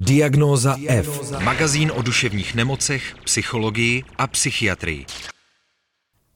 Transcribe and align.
Diagnóza 0.00 0.76
F. 0.88 1.32
Magazín 1.44 1.92
o 1.94 2.02
duševních 2.02 2.54
nemocech, 2.54 3.14
psychologii 3.24 4.04
a 4.18 4.26
psychiatrii. 4.26 5.06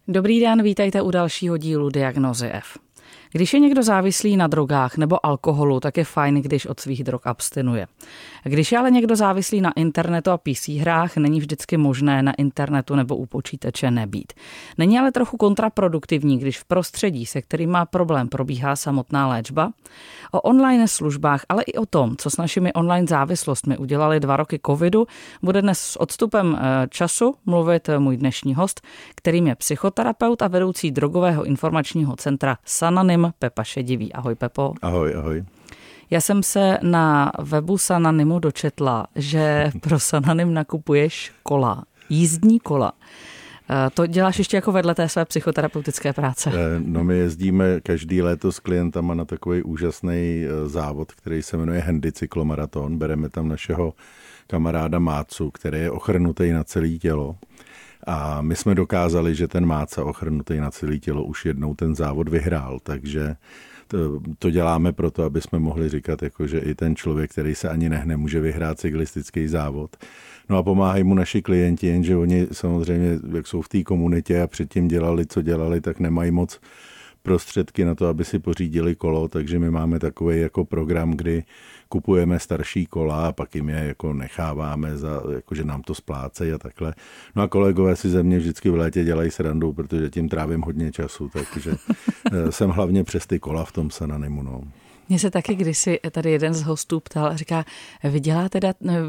Dobrý 0.09 0.41
den, 0.41 0.63
vítejte 0.63 1.03
u 1.03 1.11
dalšího 1.11 1.57
dílu 1.57 1.91
Diagnozy 1.91 2.47
F. 2.53 2.79
Když 3.33 3.55
je 3.55 3.61
někdo 3.61 3.83
závislý 3.83 4.37
na 4.37 4.47
drogách 4.47 4.97
nebo 4.97 5.27
alkoholu, 5.27 5.81
tak 5.81 5.97
je 5.97 6.05
fajn, 6.05 6.35
když 6.35 6.67
od 6.67 6.81
svých 6.81 7.05
drog 7.05 7.21
abstinuje. 7.25 7.87
Když 8.45 8.73
je 8.73 8.79
ale 8.79 8.91
někdo 8.91 9.17
závislý 9.17 9.61
na 9.61 9.73
internetu 9.73 10.31
a 10.31 10.39
PC 10.39 10.69
hrách, 10.69 11.17
není 11.17 11.41
vždycky 11.41 11.77
možné 11.77 12.23
na 12.23 12.33
internetu 12.33 12.95
nebo 12.95 13.17
u 13.17 13.27
počítače 13.27 13.91
nebýt. 13.91 14.33
Není 14.79 14.99
ale 14.99 15.13
trochu 15.13 15.37
kontraproduktivní, 15.37 16.39
když 16.39 16.59
v 16.59 16.65
prostředí, 16.65 17.27
se 17.27 17.43
kterým 17.43 17.71
má 17.71 17.85
problém, 17.85 18.29
probíhá 18.29 18.77
samotná 18.77 19.29
léčba? 19.29 19.73
O 20.33 20.41
online 20.41 20.89
službách, 20.89 21.45
ale 21.49 21.63
i 21.63 21.73
o 21.73 21.87
tom, 21.87 22.17
co 22.17 22.31
s 22.31 22.37
našimi 22.37 22.73
online 22.73 23.07
závislostmi 23.07 23.79
udělali 23.79 24.21
dva 24.21 24.37
roky 24.37 24.61
covidu, 24.67 25.07
bude 25.43 25.63
dnes 25.63 25.81
s 25.81 26.01
odstupem 26.01 26.59
eh, 26.61 26.87
času 26.89 27.35
mluvit 27.47 27.91
můj 27.99 28.17
dnešní 28.17 28.55
host, 28.55 28.81
kterým 29.15 29.47
je 29.47 29.55
psychoterapeut 29.55 30.43
a 30.43 30.49
vedoucí 30.49 30.91
drogového 30.91 31.45
informačního 31.45 32.17
centra 32.17 32.57
Sananim 33.21 33.33
Pepa 33.39 33.65
Šedivý. 33.65 34.13
Ahoj 34.13 34.35
Pepo. 34.35 34.75
Ahoj, 34.83 35.15
ahoj. 35.15 35.45
Já 36.11 36.21
jsem 36.21 36.43
se 36.43 36.79
na 36.83 37.33
webu 37.39 37.79
Sananimu 37.79 38.39
dočetla, 38.39 39.07
že 39.15 39.71
pro 39.81 40.01
Sananim 40.01 40.55
nakupuješ 40.55 41.33
kola, 41.43 41.85
jízdní 42.09 42.61
kola. 42.61 42.93
Eh, 43.71 43.91
to 43.95 44.07
děláš 44.07 44.39
ještě 44.39 44.57
jako 44.57 44.73
vedle 44.73 44.95
té 44.95 45.09
své 45.09 45.25
psychoterapeutické 45.25 46.13
práce? 46.13 46.51
Eh, 46.55 46.81
no 46.85 47.05
my 47.05 47.19
jezdíme 47.19 47.81
každý 47.81 48.23
léto 48.23 48.53
s 48.53 48.59
klientama 48.59 49.15
na 49.15 49.25
takový 49.25 49.63
úžasný 49.63 50.45
eh, 50.45 50.69
závod, 50.69 51.13
který 51.13 51.43
se 51.43 51.57
jmenuje 51.57 51.81
Handy 51.81 52.13
cyklomaraton. 52.13 52.99
Bereme 52.99 53.29
tam 53.29 53.49
našeho 53.49 53.95
kamaráda 54.47 54.99
Mácu, 54.99 55.51
který 55.51 55.79
je 55.79 55.91
ochrnutý 55.91 56.51
na 56.51 56.65
celé 56.65 56.89
tělo. 56.89 57.37
A 58.07 58.43
my 58.43 58.57
jsme 58.57 58.75
dokázali, 58.75 59.35
že 59.35 59.49
ten 59.49 59.67
Máca 59.67 60.05
ochrnutý 60.05 60.61
na 60.61 60.71
celé 60.71 60.99
tělo 60.99 61.25
už 61.25 61.47
jednou 61.47 61.75
ten 61.75 61.95
závod 61.95 62.29
vyhrál, 62.29 62.79
takže 62.83 63.37
to, 63.89 64.21
to 64.39 64.51
děláme 64.51 64.93
proto, 64.93 65.25
aby 65.25 65.41
jsme 65.41 65.59
mohli 65.59 65.89
říkat, 65.89 66.23
jako, 66.23 66.47
že 66.47 66.59
i 66.59 66.75
ten 66.75 66.97
člověk, 66.97 67.31
který 67.31 67.55
se 67.55 67.69
ani 67.69 67.89
nehne, 67.89 68.17
může 68.17 68.41
vyhrát 68.41 68.79
cyklistický 68.79 69.49
závod. 69.49 69.97
No 70.49 70.59
a 70.59 70.63
pomáhají 70.63 71.05
mu 71.05 71.15
naši 71.15 71.43
klienti, 71.43 71.87
jenže 71.87 72.17
oni 72.17 72.47
samozřejmě, 72.53 73.19
jak 73.37 73.47
jsou 73.47 73.63
v 73.63 73.69
té 73.69 73.83
komunitě 73.83 74.43
a 74.43 74.47
předtím 74.47 74.89
dělali, 74.89 75.27
co 75.27 75.43
dělali, 75.43 75.81
tak 75.81 76.01
nemají 76.01 76.31
moc 76.31 76.61
prostředky 77.23 77.85
na 77.85 77.95
to, 77.95 78.07
aby 78.07 78.25
si 78.25 78.39
pořídili 78.39 78.95
kolo, 78.95 79.29
takže 79.29 79.59
my 79.59 79.71
máme 79.71 79.99
takový 79.99 80.41
jako 80.41 80.65
program, 80.65 81.11
kdy 81.11 81.45
kupujeme 81.89 82.39
starší 82.39 82.87
kola 82.87 83.27
a 83.27 83.33
pak 83.33 83.55
jim 83.55 83.69
je 83.69 83.85
jako 83.85 84.13
necháváme, 84.13 84.97
za, 84.97 85.23
jako 85.35 85.55
že 85.55 85.65
nám 85.65 85.83
to 85.83 85.95
splácejí 85.95 86.53
a 86.53 86.59
takhle. 86.59 86.95
No 87.37 87.43
a 87.43 87.49
kolegové 87.49 87.97
si 87.97 88.09
ze 88.09 88.23
mě 88.23 88.39
vždycky 88.39 88.71
v 88.71 88.75
létě 88.75 89.05
dělají 89.05 89.31
srandu, 89.31 89.73
protože 89.73 90.11
tím 90.11 90.29
trávím 90.29 90.61
hodně 90.63 90.93
času, 90.93 91.31
takže 91.33 91.77
eh, 92.33 92.53
jsem 92.53 92.71
hlavně 92.71 93.05
přes 93.05 93.27
ty 93.27 93.39
kola 93.39 93.65
v 93.65 93.73
tom 93.73 93.91
Sananimu. 93.91 94.43
No. 94.43 94.63
Mně 95.11 95.19
se 95.19 95.31
taky 95.31 95.55
kdysi 95.55 96.01
tady 96.11 96.31
jeden 96.31 96.55
z 96.55 96.63
hostů 96.63 97.01
ptal 97.01 97.27
a 97.27 97.37
říká, 97.37 97.65
vy, 98.05 98.21
děláte, 98.21 98.61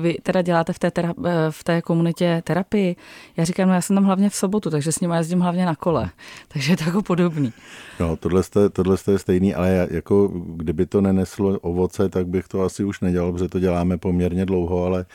vy 0.01 0.17
teda 0.23 0.41
děláte 0.41 0.73
v 0.73 0.79
té, 0.79 0.91
tera, 0.91 1.13
v 1.49 1.63
té 1.63 1.81
komunitě 1.81 2.41
terapii? 2.45 2.95
Já 3.37 3.43
říkám, 3.43 3.67
no 3.67 3.73
já 3.73 3.81
jsem 3.81 3.95
tam 3.95 4.05
hlavně 4.05 4.29
v 4.29 4.35
sobotu, 4.35 4.69
takže 4.69 4.91
s 4.91 4.99
ním 4.99 5.11
jezdím 5.11 5.39
hlavně 5.39 5.65
na 5.65 5.75
kole. 5.75 6.09
Takže 6.47 6.73
je 6.73 6.77
to 6.77 6.83
jako 6.83 7.01
podobný. 7.01 7.53
No, 7.99 8.17
tohle, 8.17 8.43
je, 8.63 8.69
tohle 8.69 8.97
je 9.11 9.19
stejný, 9.19 9.55
ale 9.55 9.87
jako 9.91 10.27
kdyby 10.55 10.85
to 10.85 11.01
neneslo 11.01 11.59
ovoce, 11.59 12.09
tak 12.09 12.27
bych 12.27 12.47
to 12.47 12.61
asi 12.61 12.83
už 12.83 12.99
nedělal, 12.99 13.31
protože 13.31 13.49
to 13.49 13.59
děláme 13.59 13.97
poměrně 13.97 14.45
dlouho, 14.45 14.85
ale 14.85 15.05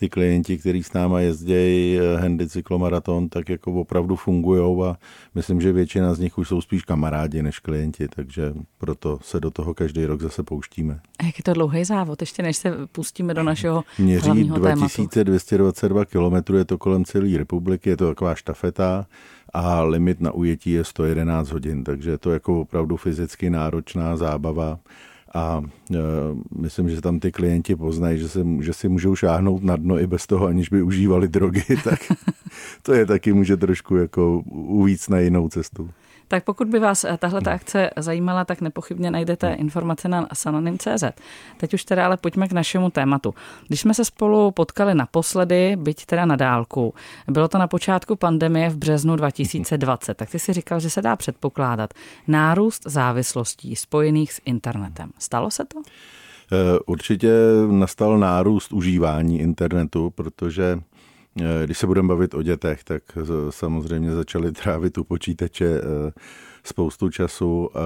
ty 0.00 0.08
klienti, 0.08 0.58
kteří 0.58 0.82
s 0.82 0.92
náma 0.92 1.20
jezdí 1.20 1.98
eh, 1.98 2.20
handy 2.20 2.48
cyklomaraton, 2.48 3.28
tak 3.28 3.48
jako 3.48 3.72
opravdu 3.72 4.16
fungují 4.16 4.82
a 4.84 4.96
myslím, 5.34 5.60
že 5.60 5.72
většina 5.72 6.14
z 6.14 6.18
nich 6.18 6.38
už 6.38 6.48
jsou 6.48 6.60
spíš 6.60 6.82
kamarádi 6.82 7.42
než 7.42 7.58
klienti, 7.58 8.08
takže 8.08 8.54
proto 8.78 9.18
se 9.22 9.40
do 9.40 9.50
toho 9.50 9.74
každý 9.74 10.06
rok 10.06 10.22
zase 10.22 10.42
pouštíme. 10.42 11.00
A 11.18 11.24
jak 11.24 11.38
je 11.38 11.42
to 11.42 11.52
dlouhý 11.52 11.84
závod, 11.84 12.22
ještě 12.22 12.42
než 12.42 12.56
se 12.56 12.72
pustíme 12.92 13.34
do 13.34 13.42
našeho 13.42 13.84
Měří 13.98 14.44
2222 14.44 16.04
km, 16.04 16.54
je 16.54 16.64
to 16.64 16.78
kolem 16.78 17.04
celé 17.04 17.38
republiky, 17.38 17.90
je 17.90 17.96
to 17.96 18.08
taková 18.08 18.34
štafeta 18.34 19.06
a 19.52 19.82
limit 19.82 20.20
na 20.20 20.32
ujetí 20.32 20.70
je 20.70 20.84
111 20.84 21.50
hodin, 21.50 21.84
takže 21.84 22.10
je 22.10 22.18
to 22.18 22.32
jako 22.32 22.60
opravdu 22.60 22.96
fyzicky 22.96 23.50
náročná 23.50 24.16
zábava 24.16 24.78
a 25.34 25.62
e, 25.94 25.96
myslím, 26.58 26.90
že 26.90 27.00
tam 27.00 27.20
ty 27.20 27.32
klienti 27.32 27.76
poznají, 27.76 28.18
že, 28.18 28.28
se, 28.28 28.40
že 28.60 28.72
si 28.72 28.88
můžou 28.88 29.16
šáhnout 29.16 29.62
na 29.62 29.76
dno 29.76 29.98
i 29.98 30.06
bez 30.06 30.26
toho, 30.26 30.46
aniž 30.46 30.68
by 30.68 30.82
užívali 30.82 31.28
drogy, 31.28 31.64
tak 31.84 32.00
to 32.82 32.92
je 32.92 33.06
taky 33.06 33.32
může 33.32 33.56
trošku 33.56 33.96
jako 33.96 34.42
uvíc 34.50 35.08
na 35.08 35.18
jinou 35.18 35.48
cestu. 35.48 35.90
Tak 36.28 36.44
pokud 36.44 36.68
by 36.68 36.78
vás 36.78 37.04
eh, 37.04 37.16
tahle 37.18 37.40
ta 37.40 37.52
akce 37.52 37.90
zajímala, 37.96 38.44
tak 38.44 38.60
nepochybně 38.60 39.10
najdete 39.10 39.52
informace 39.52 40.08
na 40.08 40.28
sanonym.cz. 40.32 41.04
Teď 41.56 41.74
už 41.74 41.84
teda 41.84 42.06
ale 42.06 42.16
pojďme 42.16 42.48
k 42.48 42.52
našemu 42.52 42.90
tématu. 42.90 43.34
Když 43.68 43.80
jsme 43.80 43.94
se 43.94 44.04
spolu 44.04 44.50
potkali 44.50 44.94
naposledy, 44.94 45.76
byť 45.76 46.06
teda 46.06 46.26
na 46.26 46.36
dálku, 46.36 46.94
bylo 47.28 47.48
to 47.48 47.58
na 47.58 47.66
počátku 47.66 48.16
pandemie 48.16 48.70
v 48.70 48.76
březnu 48.76 49.16
2020, 49.16 50.14
tak 50.14 50.30
ty 50.30 50.38
si 50.38 50.52
říkal, 50.52 50.80
že 50.80 50.90
se 50.90 51.02
dá 51.02 51.16
předpokládat 51.16 51.94
nárůst 52.26 52.82
závislostí 52.86 53.76
spojených 53.76 54.32
s 54.32 54.40
internetem. 54.44 55.10
Stalo 55.18 55.50
se 55.50 55.64
to? 55.64 55.82
Eh, 56.52 56.78
určitě 56.86 57.32
nastal 57.70 58.18
nárůst 58.18 58.72
užívání 58.72 59.40
internetu, 59.40 60.10
protože 60.10 60.80
když 61.64 61.78
se 61.78 61.86
budeme 61.86 62.08
bavit 62.08 62.34
o 62.34 62.42
dětech, 62.42 62.84
tak 62.84 63.02
samozřejmě 63.50 64.12
začali 64.12 64.52
trávit 64.52 64.98
u 64.98 65.04
počítače 65.04 65.66
eh, 65.66 66.12
spoustu 66.64 67.10
času. 67.10 67.70
Eh, 67.74 67.78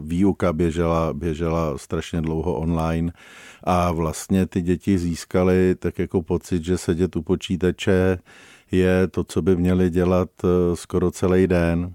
výuka 0.00 0.52
běžela, 0.52 1.12
běžela 1.12 1.78
strašně 1.78 2.20
dlouho 2.20 2.54
online 2.54 3.12
a 3.64 3.92
vlastně 3.92 4.46
ty 4.46 4.62
děti 4.62 4.98
získaly 4.98 5.74
tak 5.78 5.98
jako 5.98 6.22
pocit, 6.22 6.64
že 6.64 6.78
sedět 6.78 7.16
u 7.16 7.22
počítače 7.22 8.18
je 8.70 9.06
to, 9.06 9.24
co 9.24 9.42
by 9.42 9.56
měli 9.56 9.90
dělat 9.90 10.28
skoro 10.74 11.10
celý 11.10 11.46
den. 11.46 11.94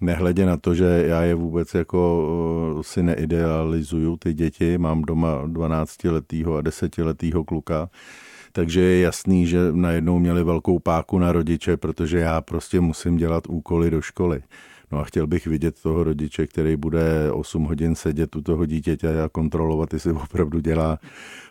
Nehledě 0.00 0.46
na 0.46 0.56
to, 0.56 0.74
že 0.74 1.04
já 1.06 1.22
je 1.22 1.34
vůbec 1.34 1.74
jako 1.74 2.28
si 2.82 3.02
neidealizuju 3.02 4.16
ty 4.16 4.34
děti, 4.34 4.78
mám 4.78 5.02
doma 5.02 5.46
12-letýho 5.46 6.56
a 6.56 6.62
10-letýho 6.62 7.44
kluka, 7.44 7.88
takže 8.54 8.80
je 8.80 9.00
jasný, 9.00 9.46
že 9.46 9.58
najednou 9.72 10.18
měli 10.18 10.44
velkou 10.44 10.78
páku 10.78 11.18
na 11.18 11.32
rodiče, 11.32 11.76
protože 11.76 12.18
já 12.18 12.40
prostě 12.40 12.80
musím 12.80 13.16
dělat 13.16 13.46
úkoly 13.48 13.90
do 13.90 14.02
školy. 14.02 14.42
No 14.92 14.98
a 14.98 15.04
chtěl 15.04 15.26
bych 15.26 15.46
vidět 15.46 15.82
toho 15.82 16.04
rodiče, 16.04 16.46
který 16.46 16.76
bude 16.76 17.32
8 17.32 17.64
hodin 17.64 17.94
sedět 17.94 18.36
u 18.36 18.42
toho 18.42 18.66
dítěte 18.66 19.22
a 19.22 19.28
kontrolovat, 19.28 19.92
jestli 19.92 20.12
opravdu 20.12 20.60
dělá 20.60 20.98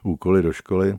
úkoly 0.04 0.42
do 0.42 0.54
školy. 0.54 0.98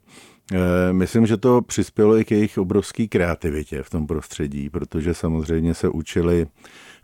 Eh, 0.52 0.92
myslím, 0.92 1.26
že 1.26 1.36
to 1.36 1.62
přispělo 1.62 2.18
i 2.18 2.24
k 2.24 2.30
jejich 2.30 2.58
obrovské 2.58 3.06
kreativitě 3.06 3.82
v 3.82 3.90
tom 3.90 4.06
prostředí, 4.06 4.70
protože 4.70 5.14
samozřejmě 5.14 5.74
se 5.74 5.88
učili 5.88 6.46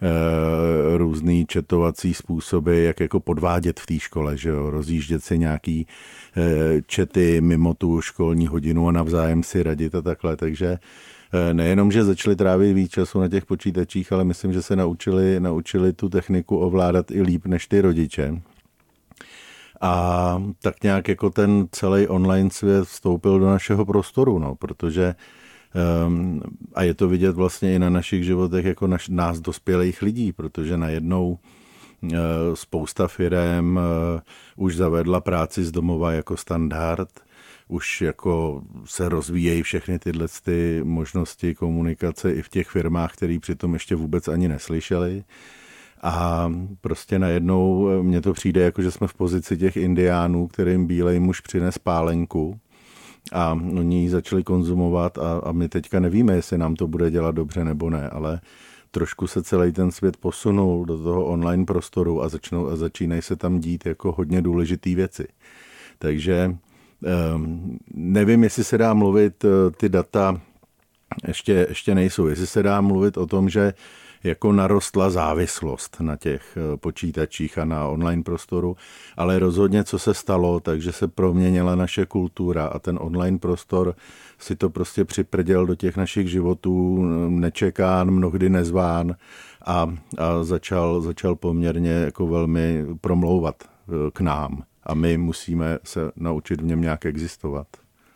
Eh, 0.03 0.99
různý 0.99 1.47
četovací 1.47 2.15
způsoby, 2.15 2.87
jak 2.87 3.01
jako 3.01 3.21
podvádět 3.21 3.81
v 3.81 3.87
té 3.87 3.99
škole, 3.99 4.37
že 4.37 4.49
jo, 4.49 4.71
rozjíždět 4.71 5.25
si 5.25 5.39
nějaký 5.39 5.87
eh, 6.37 6.83
čety 6.87 7.41
mimo 7.41 7.75
tu 7.75 8.01
školní 8.01 8.47
hodinu 8.47 8.89
a 8.89 8.93
navzájem 8.93 9.43
si 9.43 9.63
radit 9.63 9.95
a 9.95 10.03
takhle, 10.03 10.37
takže 10.37 10.79
nejenom, 11.53 11.93
že 11.93 12.05
začali 12.05 12.37
trávit 12.37 12.75
víc 12.75 12.91
času 12.91 13.21
na 13.21 13.29
těch 13.29 13.47
počítačích, 13.47 14.13
ale 14.13 14.25
myslím, 14.25 14.53
že 14.53 14.63
se 14.63 14.77
naučili, 14.77 15.41
naučili 15.41 15.93
tu 15.93 16.09
techniku 16.09 16.57
ovládat 16.57 17.11
i 17.11 17.23
líp 17.23 17.47
než 17.47 17.67
ty 17.67 17.81
rodiče. 17.81 18.43
A 19.81 20.43
tak 20.63 20.83
nějak 20.83 21.09
jako 21.09 21.31
ten 21.31 21.69
celý 21.73 22.09
online 22.09 22.51
svět 22.51 22.85
vstoupil 22.85 23.39
do 23.39 23.47
našeho 23.47 23.87
prostoru, 23.87 24.39
no, 24.39 24.55
protože 24.55 25.15
Um, 26.07 26.41
a 26.75 26.83
je 26.83 26.95
to 26.95 27.09
vidět 27.09 27.37
vlastně 27.37 27.75
i 27.75 27.79
na 27.79 27.91
našich 27.91 28.25
životech 28.25 28.65
jako 28.65 28.87
naš, 28.87 29.09
nás 29.09 29.41
dospělých 29.41 30.03
lidí, 30.03 30.33
protože 30.33 30.77
najednou 30.77 31.39
uh, 32.03 32.11
spousta 32.55 33.09
firm 33.09 33.77
uh, 33.77 33.83
už 34.57 34.77
zavedla 34.77 35.21
práci 35.21 35.65
z 35.65 35.71
domova 35.71 36.13
jako 36.13 36.37
standard, 36.37 37.09
už 37.69 38.01
jako 38.01 38.63
se 38.85 39.09
rozvíjejí 39.09 39.63
všechny 39.63 39.99
tyhle 39.99 40.27
ty 40.45 40.81
možnosti 40.85 41.55
komunikace 41.55 42.33
i 42.33 42.43
v 42.43 42.49
těch 42.49 42.69
firmách, 42.69 43.13
které 43.13 43.39
přitom 43.41 43.75
ještě 43.75 43.95
vůbec 43.95 44.29
ani 44.29 44.49
neslyšeli. 44.49 45.25
A 46.03 46.53
prostě 46.81 47.19
najednou 47.19 47.83
uh, 47.83 48.03
mně 48.03 48.21
to 48.21 48.33
přijde 48.33 48.61
jako, 48.61 48.83
že 48.83 48.91
jsme 48.91 49.07
v 49.07 49.15
pozici 49.15 49.57
těch 49.57 49.77
indiánů, 49.77 50.47
kterým 50.47 50.87
bílej 50.87 51.21
muž 51.21 51.41
přines 51.41 51.79
pálenku 51.79 52.61
a 53.33 53.53
oni 53.53 54.03
ji 54.03 54.11
začali 54.11 54.43
konzumovat 54.43 55.19
a, 55.19 55.39
a 55.39 55.53
my 55.53 55.69
teďka 55.69 56.01
nevíme, 56.01 56.35
jestli 56.35 56.59
nám 56.59 56.75
to 56.75 56.87
bude 56.87 57.11
dělat 57.11 57.35
dobře 57.35 57.65
nebo 57.65 57.91
ne, 57.91 58.09
ale 58.09 58.41
trošku 58.91 59.27
se 59.27 59.43
celý 59.43 59.73
ten 59.73 59.91
svět 59.91 60.17
posunul 60.17 60.85
do 60.85 61.03
toho 61.03 61.25
online 61.25 61.65
prostoru 61.65 62.23
a, 62.23 62.29
začnou, 62.29 62.69
a 62.69 62.77
začínají 62.77 63.23
se 63.23 63.37
tam 63.37 63.61
dít 63.61 63.87
jako 63.87 64.13
hodně 64.13 64.43
důležité 64.43 64.95
věci. 64.95 65.27
Takže 65.99 66.57
ehm, 67.07 67.79
nevím, 67.95 68.45
jestli 68.45 68.65
se 68.65 68.79
dá 68.79 68.95
mluvit, 68.95 69.45
ty 69.77 69.89
data 69.89 70.41
ještě, 71.29 71.67
ještě 71.69 71.95
nejsou, 71.95 72.27
jestli 72.27 72.47
se 72.47 72.63
dá 72.63 72.81
mluvit 72.81 73.17
o 73.17 73.27
tom, 73.27 73.49
že 73.49 73.75
jako 74.25 74.53
narostla 74.53 75.11
závislost 75.11 75.97
na 76.01 76.17
těch 76.17 76.57
eh, 76.57 76.77
počítačích 76.77 77.59
a 77.59 77.65
na 77.65 77.87
online 77.87 78.23
prostoru, 78.23 78.77
ale 79.17 79.39
rozhodně, 79.39 79.85
co 79.85 79.99
se 79.99 80.15
stalo, 80.15 80.61
takže 80.61 80.93
se 80.93 81.09
proměnila 81.09 81.75
naše 81.75 82.07
kultura 82.07 82.67
a 82.67 82.79
ten 82.79 82.99
online 83.01 83.39
prostor 83.39 83.95
si 84.39 84.57
to 84.57 84.71
prostě 84.71 85.05
připrděl 85.05 85.67
do 85.67 85.75
těch 85.75 85.97
našich 85.97 86.31
životů, 86.31 87.03
nečekán, 87.29 88.11
mnohdy 88.11 88.49
nezván 88.49 89.17
a, 89.67 89.95
a 90.19 90.45
začal, 90.45 91.01
začal 91.01 91.37
poměrně 91.37 91.91
jako 91.91 92.27
velmi 92.27 92.87
promlouvat 93.01 93.57
eh, 93.65 94.11
k 94.13 94.21
nám 94.21 94.63
a 94.83 94.95
my 94.95 95.19
musíme 95.19 95.79
se 95.85 96.01
naučit 96.17 96.61
v 96.61 96.65
něm 96.65 96.81
nějak 96.81 97.07
existovat. 97.07 97.67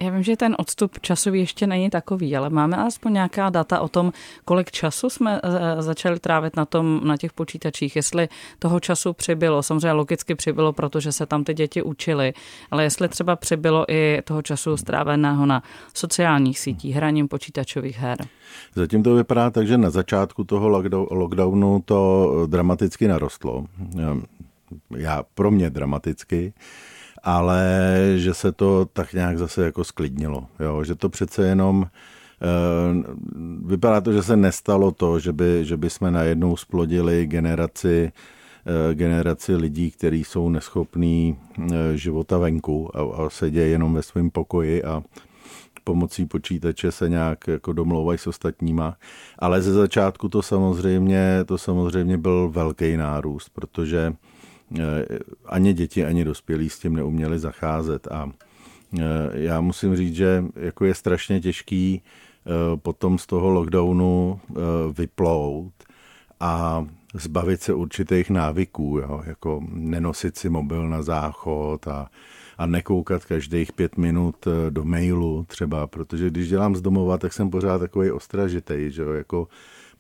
Já 0.05 0.11
vím, 0.11 0.23
že 0.23 0.37
ten 0.37 0.57
odstup 0.59 0.99
časový 1.01 1.41
ještě 1.41 1.67
není 1.67 1.91
takový, 1.91 2.37
ale 2.37 2.51
máme 2.51 2.77
aspoň 2.77 3.13
nějaká 3.13 3.51
data 3.51 3.81
o 3.81 3.89
tom, 3.89 4.13
kolik 4.45 4.71
času 4.71 5.11
jsme 5.11 5.41
eh, 5.43 5.83
začali 5.83 6.21
trávit 6.21 6.57
na, 6.57 6.65
tom, 6.65 7.01
na 7.05 7.17
těch 7.17 7.33
počítačích, 7.33 7.97
jestli 7.97 8.29
toho 8.59 8.81
času 8.81 9.13
přibylo. 9.13 9.63
Samozřejmě 9.63 9.93
logicky 9.93 10.35
přibylo, 10.35 10.73
protože 10.73 11.13
se 11.13 11.27
tam 11.27 11.45
ty 11.45 11.55
děti 11.55 11.83
učily, 11.83 12.33
ale 12.71 12.83
jestli 12.83 13.09
třeba 13.09 13.37
přibylo 13.37 13.85
i 13.89 14.23
toho 14.25 14.43
času 14.43 14.77
stráveného 14.77 15.47
na 15.47 15.63
sociálních 15.95 16.59
sítích, 16.59 16.97
hraním 16.97 17.29
počítačových 17.29 17.99
her. 17.99 18.19
Zatím 18.75 19.03
to 19.03 19.15
vypadá 19.15 19.51
tak, 19.51 19.67
že 19.67 19.79
na 19.79 19.91
začátku 19.91 20.45
toho 20.45 20.69
lockdownu 21.11 21.83
to 21.85 22.31
dramaticky 22.47 23.09
narostlo. 23.09 23.65
Já 24.97 25.23
pro 25.35 25.51
mě 25.51 25.71
dramaticky 25.71 26.53
ale 27.25 27.73
že 28.17 28.35
se 28.35 28.53
to 28.53 28.85
tak 28.93 29.13
nějak 29.13 29.39
zase 29.39 29.65
jako 29.65 29.85
sklidnilo. 29.85 30.47
Jo? 30.61 30.85
Že 30.85 30.95
to 30.95 31.09
přece 31.09 31.47
jenom 31.47 31.87
eh, 31.87 33.15
vypadá 33.67 34.01
to, 34.01 34.13
že 34.13 34.23
se 34.23 34.37
nestalo 34.37 34.91
to, 34.91 35.19
že 35.19 35.33
by, 35.33 35.65
že 35.65 35.77
by 35.77 35.91
jsme 35.91 36.11
najednou 36.11 36.57
splodili 36.57 37.27
generaci 37.27 38.13
eh, 38.67 38.95
generaci 38.95 39.57
lidí, 39.57 39.91
kteří 39.91 40.25
jsou 40.25 40.49
neschopní 40.49 41.37
eh, 41.59 41.97
života 41.97 42.39
venku 42.39 42.97
a, 42.97 43.25
a 43.25 43.31
sedějí 43.31 43.73
jenom 43.73 43.95
ve 43.95 44.03
svém 44.03 44.31
pokoji 44.31 44.85
a 44.85 45.03
pomocí 45.85 46.27
počítače 46.27 46.93
se 46.93 47.09
nějak 47.09 47.49
jako 47.49 47.73
domlouvají 47.73 48.19
s 48.19 48.27
ostatníma. 48.27 48.97
Ale 49.39 49.63
ze 49.63 49.73
začátku 49.73 50.29
to 50.29 50.43
samozřejmě, 50.43 51.45
to 51.47 51.59
samozřejmě 51.59 52.19
byl 52.19 52.51
velký 52.53 52.97
nárůst, 52.97 53.49
protože 53.49 54.13
ani 55.47 55.73
děti, 55.73 56.05
ani 56.05 56.25
dospělí 56.25 56.71
s 56.71 56.79
tím 56.79 56.97
neuměli 56.97 57.39
zacházet. 57.39 58.07
A 58.07 58.31
eh, 58.99 59.03
já 59.33 59.61
musím 59.61 59.97
říct, 59.97 60.15
že 60.15 60.45
jako 60.57 60.85
je 60.85 60.95
strašně 60.95 61.41
těžký 61.41 62.03
eh, 62.03 62.51
potom 62.77 63.19
z 63.19 63.27
toho 63.27 63.51
lockdownu 63.51 64.41
vyplout 64.99 65.73
a 66.41 66.87
zbavit 67.15 67.63
se 67.63 67.75
určitých 67.75 68.31
návyků, 68.31 68.99
jo? 69.03 69.23
jako 69.27 69.63
nenosit 69.73 70.37
si 70.39 70.49
mobil 70.49 70.89
na 70.89 71.03
záchod 71.03 71.89
a, 71.89 72.11
a 72.59 72.67
nekoukat 72.67 73.25
každých 73.25 73.73
pět 73.73 73.97
minut 73.97 74.47
do 74.71 74.85
mailu 74.85 75.45
třeba, 75.49 75.87
protože 75.87 76.31
když 76.31 76.49
dělám 76.49 76.77
z 76.77 76.81
domova, 76.81 77.19
tak 77.19 77.33
jsem 77.33 77.51
pořád 77.51 77.79
takový 77.79 78.11
ostražitej, 78.11 78.91
že 78.91 79.03
jo? 79.03 79.13
jako 79.13 79.49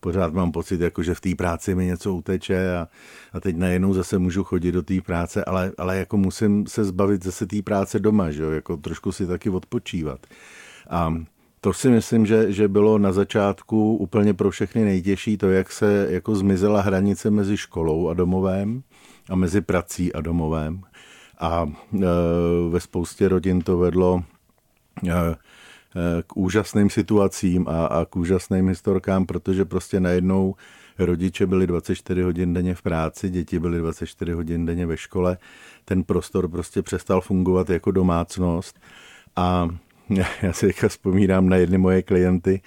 pořád 0.04 0.32
mám 0.34 0.52
pocit, 0.52 0.80
jako 0.80 1.02
že 1.02 1.14
v 1.14 1.20
té 1.20 1.34
práci 1.34 1.74
mi 1.74 1.86
něco 1.86 2.14
uteče 2.14 2.76
a, 2.76 2.88
a 3.32 3.40
teď 3.40 3.56
najednou 3.56 3.94
zase 3.94 4.18
můžu 4.18 4.44
chodit 4.44 4.72
do 4.72 4.82
té 4.82 5.00
práce, 5.00 5.44
ale, 5.44 5.72
ale 5.78 5.96
jako 5.96 6.16
musím 6.16 6.66
se 6.66 6.84
zbavit 6.84 7.24
zase 7.24 7.46
té 7.46 7.62
práce 7.62 7.98
doma, 7.98 8.30
že 8.30 8.42
jo? 8.42 8.50
jako 8.50 8.76
trošku 8.76 9.12
si 9.12 9.26
taky 9.26 9.50
odpočívat. 9.50 10.20
A 10.90 11.14
to 11.60 11.72
si 11.72 11.88
myslím, 11.88 12.26
že, 12.26 12.52
že 12.52 12.68
bylo 12.68 12.98
na 12.98 13.12
začátku 13.12 13.96
úplně 13.96 14.34
pro 14.34 14.50
všechny 14.50 14.84
nejtěžší 14.84 15.36
to, 15.36 15.50
jak 15.50 15.72
se 15.72 16.06
jako 16.10 16.34
zmizela 16.34 16.80
hranice 16.80 17.30
mezi 17.30 17.56
školou 17.56 18.08
a 18.08 18.14
domovém 18.14 18.82
a 19.30 19.36
mezi 19.36 19.60
prací 19.60 20.12
a 20.12 20.20
domovém. 20.20 20.82
A 21.40 21.64
e, 21.64 22.06
ve 22.70 22.80
spoustě 22.80 23.28
rodin 23.28 23.62
to 23.62 23.78
vedlo 23.78 24.22
e, 25.08 25.12
k 26.26 26.36
úžasným 26.36 26.90
situacím 26.90 27.68
a, 27.68 27.86
a 27.86 28.04
k 28.04 28.16
úžasným 28.16 28.68
historkám, 28.68 29.26
protože 29.26 29.64
prostě 29.64 30.00
najednou 30.00 30.54
rodiče 30.98 31.46
byli 31.46 31.66
24 31.66 32.22
hodin 32.22 32.54
denně 32.54 32.74
v 32.74 32.82
práci, 32.82 33.30
děti 33.30 33.58
byly 33.58 33.78
24 33.78 34.32
hodin 34.32 34.66
denně 34.66 34.86
ve 34.86 34.96
škole, 34.96 35.38
ten 35.84 36.04
prostor 36.04 36.48
prostě 36.48 36.82
přestal 36.82 37.20
fungovat 37.20 37.70
jako 37.70 37.90
domácnost. 37.90 38.80
A 39.36 39.68
já 40.42 40.52
si 40.52 40.66
teďka 40.66 40.88
vzpomínám 40.88 41.48
na 41.48 41.56
jedny 41.56 41.78
moje 41.78 42.02
klienty, 42.02 42.62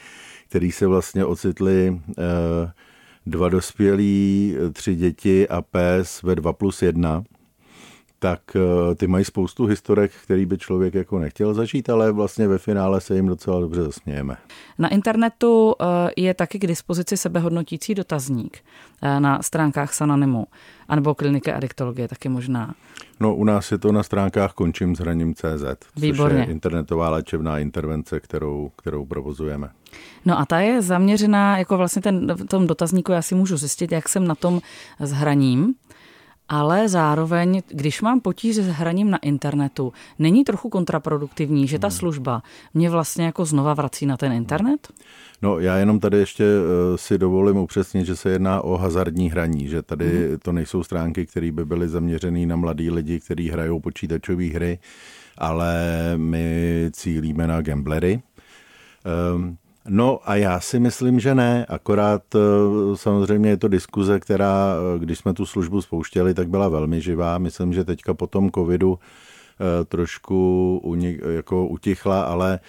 který 0.49 0.71
se 0.71 0.87
vlastně 0.87 1.25
ocitli 1.25 2.01
eh, 2.09 2.71
dva 3.25 3.49
dospělí, 3.49 4.55
tři 4.73 4.95
děti 4.95 5.47
a 5.47 5.61
pes 5.61 6.23
ve 6.23 6.35
2 6.35 6.53
plus 6.53 6.81
1 6.81 7.23
tak 8.19 8.39
eh, 8.55 8.95
ty 8.95 9.07
mají 9.07 9.25
spoustu 9.25 9.65
historek, 9.65 10.11
který 10.23 10.45
by 10.45 10.57
člověk 10.57 10.93
jako 10.93 11.19
nechtěl 11.19 11.53
zažít, 11.53 11.89
ale 11.89 12.11
vlastně 12.11 12.47
ve 12.47 12.57
finále 12.57 13.01
se 13.01 13.15
jim 13.15 13.25
docela 13.25 13.59
dobře 13.59 13.83
zasmějeme. 13.83 14.37
Na 14.77 14.89
internetu 14.89 15.75
eh, 15.81 15.85
je 16.17 16.33
taky 16.33 16.59
k 16.59 16.67
dispozici 16.67 17.17
sebehodnotící 17.17 17.95
dotazník 17.95 18.57
eh, 19.01 19.19
na 19.19 19.41
stránkách 19.41 19.93
Sananimu, 19.93 20.47
anebo 20.87 21.15
kliniky 21.15 21.51
adiktologie 21.51 22.07
taky 22.07 22.29
možná. 22.29 22.75
No 23.19 23.35
u 23.35 23.43
nás 23.43 23.71
je 23.71 23.77
to 23.77 23.91
na 23.91 24.03
stránkách 24.03 24.53
končím 24.53 24.95
s 24.95 24.99
hraním 24.99 25.35
CZ, 25.35 25.63
Výborně. 25.95 26.39
což 26.39 26.47
je 26.47 26.53
internetová 26.53 27.09
léčebná 27.09 27.59
intervence, 27.59 28.19
kterou, 28.19 28.71
kterou 28.75 29.05
provozujeme. 29.05 29.69
No 30.25 30.39
a 30.39 30.45
ta 30.45 30.59
je 30.59 30.81
zaměřená, 30.81 31.57
jako 31.57 31.77
vlastně 31.77 32.01
ten, 32.01 32.35
v 32.35 32.45
tom 32.45 32.67
dotazníku 32.67 33.11
já 33.11 33.21
si 33.21 33.35
můžu 33.35 33.57
zjistit, 33.57 33.91
jak 33.91 34.09
jsem 34.09 34.27
na 34.27 34.35
tom 34.35 34.61
s 34.99 35.11
hraním 35.11 35.73
ale 36.49 36.89
zároveň, 36.89 37.61
když 37.67 38.01
mám 38.01 38.21
potíže 38.21 38.63
s 38.63 38.67
hraním 38.67 39.09
na 39.09 39.17
internetu, 39.17 39.93
není 40.19 40.43
trochu 40.43 40.69
kontraproduktivní, 40.69 41.67
že 41.67 41.79
ta 41.79 41.87
hmm. 41.87 41.97
služba 41.97 42.43
mě 42.73 42.89
vlastně 42.89 43.25
jako 43.25 43.45
znova 43.45 43.73
vrací 43.73 44.05
na 44.05 44.17
ten 44.17 44.33
internet? 44.33 44.87
No 45.41 45.59
já 45.59 45.77
jenom 45.77 45.99
tady 45.99 46.17
ještě 46.17 46.43
eh, 46.43 46.97
si 46.97 47.17
dovolím 47.17 47.57
upřesnit, 47.57 48.05
že 48.05 48.15
se 48.15 48.29
jedná 48.29 48.61
o 48.61 48.77
hazardní 48.77 49.29
hraní, 49.31 49.67
že 49.67 49.81
tady 49.81 50.27
hmm. 50.27 50.37
to 50.39 50.51
nejsou 50.51 50.83
stránky, 50.83 51.25
které 51.25 51.51
by 51.51 51.65
byly 51.65 51.87
zaměřené 51.87 52.45
na 52.45 52.55
mladý 52.55 52.91
lidi, 52.91 53.19
kteří 53.19 53.49
hrajou 53.49 53.79
počítačové 53.79 54.45
hry, 54.45 54.79
ale 55.37 55.73
my 56.17 56.89
cílíme 56.93 57.47
na 57.47 57.61
gamblery. 57.61 58.21
Um, 59.35 59.57
No 59.89 60.19
a 60.29 60.35
já 60.35 60.59
si 60.59 60.79
myslím, 60.79 61.19
že 61.19 61.35
ne, 61.35 61.65
akorát 61.69 62.35
eh, 62.35 62.39
samozřejmě 62.95 63.49
je 63.49 63.57
to 63.57 63.67
diskuze, 63.67 64.19
která, 64.19 64.75
eh, 64.95 64.99
když 64.99 65.19
jsme 65.19 65.33
tu 65.33 65.45
službu 65.45 65.81
spouštěli, 65.81 66.33
tak 66.33 66.49
byla 66.49 66.69
velmi 66.69 67.01
živá. 67.01 67.37
Myslím, 67.37 67.73
že 67.73 67.85
teďka 67.85 68.13
po 68.13 68.27
tom 68.27 68.51
covidu 68.51 68.99
eh, 68.99 69.85
trošku 69.85 70.81
jako 71.29 71.67
utichla, 71.67 72.21
ale 72.21 72.59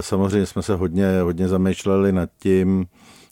samozřejmě 0.00 0.46
jsme 0.46 0.62
se 0.62 0.74
hodně, 0.74 1.20
hodně 1.20 1.48
zamýšleli 1.48 2.12
nad 2.12 2.30
tím, 2.38 2.86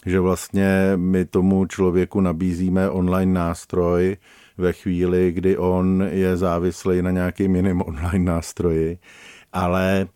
že 0.07 0.21
vlastně 0.21 0.93
my 0.97 1.25
tomu 1.25 1.67
člověku 1.67 2.21
nabízíme 2.21 2.91
online 2.91 3.33
nástroj 3.33 4.17
ve 4.59 4.73
chvíli, 4.73 5.33
kdy 5.33 5.57
on 5.57 6.05
je 6.11 6.37
závislý 6.37 7.03
na 7.03 7.11
nějakým 7.11 7.57
jiným 7.57 7.83
online 7.83 8.25
nástroji, 8.25 8.99
ale 9.53 10.07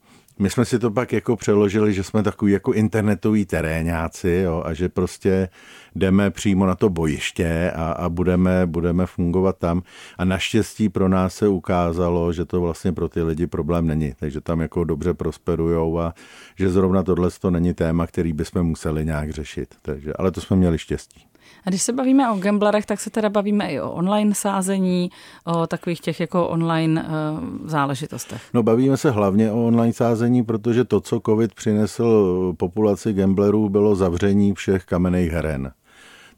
my 0.41 0.51
jsme 0.51 0.65
si 0.65 0.79
to 0.79 0.91
pak 0.91 1.13
jako 1.13 1.37
přeložili, 1.37 1.93
že 1.93 2.05
jsme 2.05 2.23
takový 2.23 2.53
jako 2.53 2.73
internetoví 2.73 3.47
terénáci 3.47 4.43
jo, 4.45 4.63
a 4.67 4.75
že 4.75 4.89
prostě 4.89 5.49
jdeme 5.95 6.31
přímo 6.31 6.67
na 6.67 6.75
to 6.75 6.91
bojiště 6.91 7.73
a, 7.75 7.93
a 7.93 8.09
budeme, 8.09 8.67
budeme 8.67 9.07
fungovat 9.07 9.59
tam. 9.59 9.83
A 10.19 10.25
naštěstí 10.25 10.89
pro 10.89 11.09
nás 11.09 11.35
se 11.35 11.49
ukázalo, 11.49 12.33
že 12.33 12.45
to 12.45 12.61
vlastně 12.61 12.93
pro 12.93 13.09
ty 13.09 13.23
lidi 13.23 13.47
problém 13.47 13.87
není, 13.87 14.15
takže 14.19 14.41
tam 14.41 14.61
jako 14.61 14.85
dobře 14.85 15.15
prosperujou 15.15 15.99
a 15.99 16.15
že 16.57 16.71
zrovna 16.71 17.03
tohle 17.03 17.31
to 17.41 17.51
není 17.51 17.75
téma, 17.75 18.07
který 18.07 18.33
bychom 18.33 18.63
museli 18.63 19.05
nějak 19.05 19.31
řešit. 19.31 19.75
Takže, 19.83 20.13
ale 20.19 20.31
to 20.31 20.41
jsme 20.41 20.57
měli 20.57 20.79
štěstí. 20.79 21.30
A 21.67 21.71
když 21.71 21.83
se 21.83 21.93
bavíme 21.93 22.31
o 22.31 22.37
gamblerech, 22.37 22.87
tak 22.87 23.01
se 23.01 23.11
teda 23.11 23.29
bavíme 23.29 23.73
i 23.73 23.81
o 23.81 23.91
online 23.91 24.35
sázení, 24.35 25.11
o 25.45 25.67
takových 25.67 26.01
těch 26.01 26.21
jako 26.21 26.49
online 26.49 27.03
uh, 27.03 27.09
záležitostech. 27.69 28.43
No 28.55 28.63
bavíme 28.63 28.97
se 28.97 29.11
hlavně 29.11 29.53
o 29.53 29.67
online 29.67 29.93
sázení, 29.93 30.45
protože 30.45 30.85
to, 30.85 31.01
co 31.01 31.21
covid 31.27 31.55
přinesl 31.55 32.55
populaci 32.57 33.13
gamblerů, 33.13 33.69
bylo 33.69 33.97
zavření 33.97 34.55
všech 34.55 34.85
kamenných 34.85 35.31
heren 35.31 35.73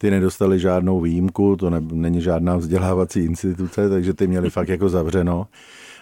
ty 0.02 0.10
nedostali 0.10 0.58
žádnou 0.58 1.00
výjimku, 1.00 1.56
to 1.56 1.70
ne, 1.70 1.80
není 1.80 2.22
žádná 2.22 2.56
vzdělávací 2.56 3.20
instituce, 3.20 3.88
takže 3.88 4.14
ty 4.14 4.26
měli 4.26 4.50
fakt 4.50 4.68
jako 4.68 4.88
zavřeno. 4.88 5.46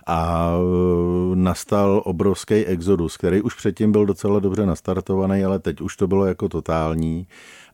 A 0.06 0.50
e, 0.52 1.36
nastal 1.36 2.02
obrovský 2.04 2.54
exodus, 2.54 3.16
který 3.16 3.42
už 3.42 3.54
předtím 3.54 3.92
byl 3.92 4.06
docela 4.06 4.40
dobře 4.40 4.66
nastartovaný, 4.66 5.44
ale 5.44 5.58
teď 5.58 5.80
už 5.80 5.96
to 5.96 6.06
bylo 6.06 6.26
jako 6.26 6.48
totální 6.48 7.26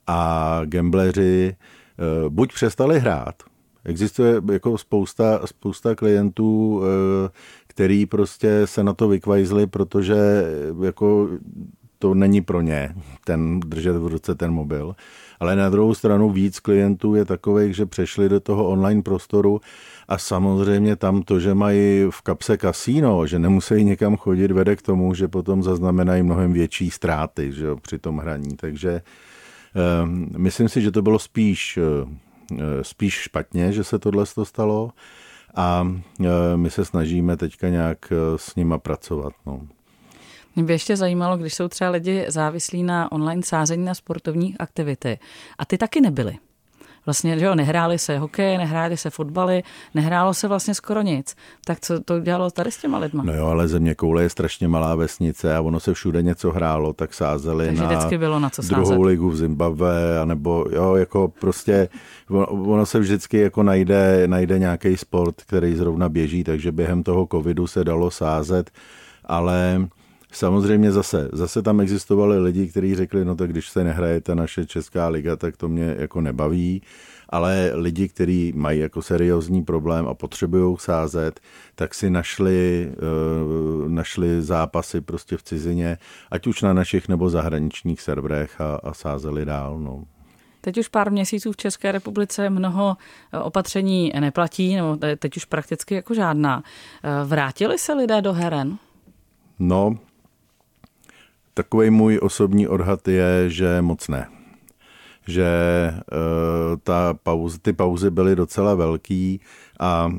a 0.07 0.61
gambleři 0.65 1.57
eh, 1.57 2.29
buď 2.29 2.53
přestali 2.53 3.01
hrát, 3.01 3.35
Existuje 3.87 4.43
jako 4.53 4.79
spousta, 4.79 5.41
spousta 5.45 5.95
klientů, 5.95 6.83
eh, 6.83 7.31
který 7.67 8.07
prostě 8.07 8.63
se 8.65 8.85
na 8.85 8.93
to 8.95 9.09
vykvajzli, 9.09 9.67
protože 9.67 10.17
jako 10.83 11.29
to 11.99 12.15
není 12.15 12.41
pro 12.41 12.61
ně, 12.61 12.95
ten 13.25 13.61
držet 13.61 13.97
v 13.97 14.07
ruce 14.07 14.35
ten 14.35 14.51
mobil. 14.51 14.97
Ale 15.41 15.57
na 15.57 15.71
druhou 15.71 15.95
stranu 15.95 16.31
víc 16.31 16.61
klientů 16.61 17.15
je 17.15 17.25
takových, 17.25 17.77
že 17.77 17.87
přešli 17.87 18.29
do 18.29 18.41
toho 18.41 18.69
online 18.69 19.03
prostoru 19.03 19.61
a 20.09 20.19
samozřejmě 20.19 20.97
tam 20.97 21.23
to, 21.23 21.41
že 21.41 21.55
mají 21.55 22.07
v 22.11 22.23
kapse 22.23 22.57
kasíno, 22.57 23.27
že 23.27 23.39
nemusí 23.39 23.85
někam 23.85 24.17
chodit, 24.17 24.53
vede 24.53 24.77
k 24.77 24.83
tomu, 24.83 25.15
že 25.15 25.29
potom 25.29 25.63
zaznamenají 25.63 26.23
mnohem 26.23 26.53
větší 26.53 26.91
ztráty 26.91 27.53
že 27.53 27.65
jo, 27.65 27.77
při 27.77 27.99
tom 27.99 28.19
hraní. 28.19 28.57
Takže 28.57 29.01
myslím 30.37 30.69
si, 30.69 30.81
že 30.81 30.91
to 30.91 31.03
bylo 31.03 31.19
spíš, 31.19 31.79
uh, 31.79 32.63
spíš 32.83 33.15
špatně, 33.15 33.73
že 33.73 33.85
se 33.85 33.99
tohle 33.99 34.27
stalo 34.27 34.91
a 35.55 35.83
uh, 35.83 36.27
my 36.57 36.71
se 36.71 36.85
snažíme 36.85 37.37
teďka 37.37 37.69
nějak 37.69 38.13
s 38.37 38.57
nima 38.57 38.79
pracovat. 38.79 39.33
No. 39.47 39.61
Mě 40.57 40.65
by 40.65 40.73
ještě 40.73 40.97
zajímalo, 40.97 41.37
když 41.37 41.55
jsou 41.55 41.69
třeba 41.69 41.91
lidi 41.91 42.25
závislí 42.29 42.83
na 42.83 43.13
online 43.13 43.43
sázení 43.43 43.85
na 43.85 43.95
sportovní 43.95 44.59
aktivity 44.59 45.19
a 45.59 45.65
ty 45.65 45.79
taky 45.79 46.01
nebyly. 46.01 46.37
Vlastně, 47.07 47.39
že 47.39 47.45
jo, 47.45 47.55
nehráli 47.55 47.99
se 47.99 48.19
hokej, 48.19 48.59
nehráli 48.59 48.97
se 48.97 49.11
fotbaly, 49.11 49.63
nehrálo 49.95 50.35
se 50.35 50.49
vlastně 50.49 50.75
skoro 50.75 51.03
nic. 51.03 51.37
Tak 51.65 51.81
co 51.81 52.01
to 52.01 52.21
dělalo 52.21 52.51
tady 52.51 52.71
s 52.71 52.77
těma 52.79 52.99
lidma? 52.99 53.23
No 53.23 53.35
jo, 53.35 53.47
ale 53.47 53.69
země 53.69 53.95
koule 53.95 54.23
je 54.23 54.31
strašně 54.31 54.69
malá 54.69 54.95
vesnice 54.95 55.57
a 55.57 55.61
ono 55.61 55.81
se 55.81 55.95
všude 55.95 56.23
něco 56.23 56.51
hrálo, 56.51 56.93
tak 56.93 57.15
sázeli 57.15 57.67
Takže 57.67 57.83
na 57.83 58.19
bylo 58.19 58.39
na 58.39 58.51
co 58.51 58.63
druhou 58.63 58.85
sázet. 58.85 59.03
ligu 59.03 59.31
v 59.31 59.37
Zimbabwe, 59.37 60.21
anebo 60.21 60.67
jo, 60.73 60.95
jako 60.95 61.33
prostě 61.41 61.89
ono 62.49 62.87
se 62.87 62.99
vždycky 62.99 63.39
jako 63.39 63.63
najde, 63.63 64.23
najde 64.27 64.59
nějaký 64.59 64.97
sport, 64.97 65.43
který 65.43 65.75
zrovna 65.75 66.09
běží, 66.09 66.45
takže 66.45 66.73
během 66.73 67.03
toho 67.03 67.27
covidu 67.31 67.67
se 67.67 67.85
dalo 67.85 68.11
sázet, 68.11 68.71
ale 69.25 69.89
Samozřejmě 70.37 70.93
zase, 70.93 71.29
zase 71.33 71.63
tam 71.63 71.81
existovali 71.81 72.39
lidi, 72.39 72.67
kteří 72.69 72.95
řekli, 72.95 73.25
no 73.25 73.37
tak 73.37 73.51
když 73.51 73.69
se 73.69 73.85
nehraje 73.85 74.21
ta 74.21 74.35
naše 74.35 74.67
česká 74.67 75.09
liga, 75.09 75.37
tak 75.37 75.57
to 75.57 75.69
mě 75.69 75.97
jako 75.99 76.21
nebaví, 76.21 76.83
ale 77.29 77.71
lidi, 77.75 78.09
kteří 78.09 78.53
mají 78.57 78.81
jako 78.81 79.03
seriózní 79.03 79.65
problém 79.65 80.09
a 80.09 80.15
potřebují 80.15 80.77
sázet, 80.79 81.41
tak 81.75 81.95
si 81.95 82.11
našli, 82.11 82.91
uh, 83.83 83.89
našli 83.89 84.43
zápasy 84.43 85.01
prostě 85.01 85.37
v 85.37 85.43
cizině, 85.43 85.99
ať 86.31 86.47
už 86.47 86.63
na 86.63 86.73
našich 86.73 87.09
nebo 87.09 87.31
zahraničních 87.31 88.01
serverech 88.01 88.61
a, 88.61 88.75
a 88.75 88.95
sázeli 88.95 89.45
dál. 89.45 89.79
No. 89.79 90.05
Teď 90.61 90.79
už 90.79 90.89
pár 90.89 91.13
měsíců 91.13 91.53
v 91.53 91.57
České 91.57 91.93
republice 91.93 92.51
mnoho 92.51 92.97
eh, 93.33 93.39
opatření 93.39 94.13
neplatí, 94.21 94.77
nebo 94.77 94.99
teď 95.19 95.37
už 95.37 95.45
prakticky 95.45 95.95
jako 95.95 96.15
žádná. 96.15 96.63
Eh, 97.03 97.25
vrátili 97.25 97.79
se 97.79 97.93
lidé 97.93 98.23
do 98.23 98.33
heren? 98.33 98.79
No, 99.59 99.97
Takový 101.57 101.91
můj 101.91 102.19
osobní 102.23 102.69
odhad 102.69 103.09
je, 103.09 103.51
že 103.51 103.83
moc 103.83 104.09
ne. 104.09 104.29
Že 105.27 105.49
uh, 105.91 106.77
ta 106.83 107.15
pauze, 107.15 107.59
ty 107.59 107.73
pauzy 107.73 108.11
byly 108.11 108.37
docela 108.37 108.75
velký 108.75 109.41
a 109.81 110.07
uh, 110.07 110.13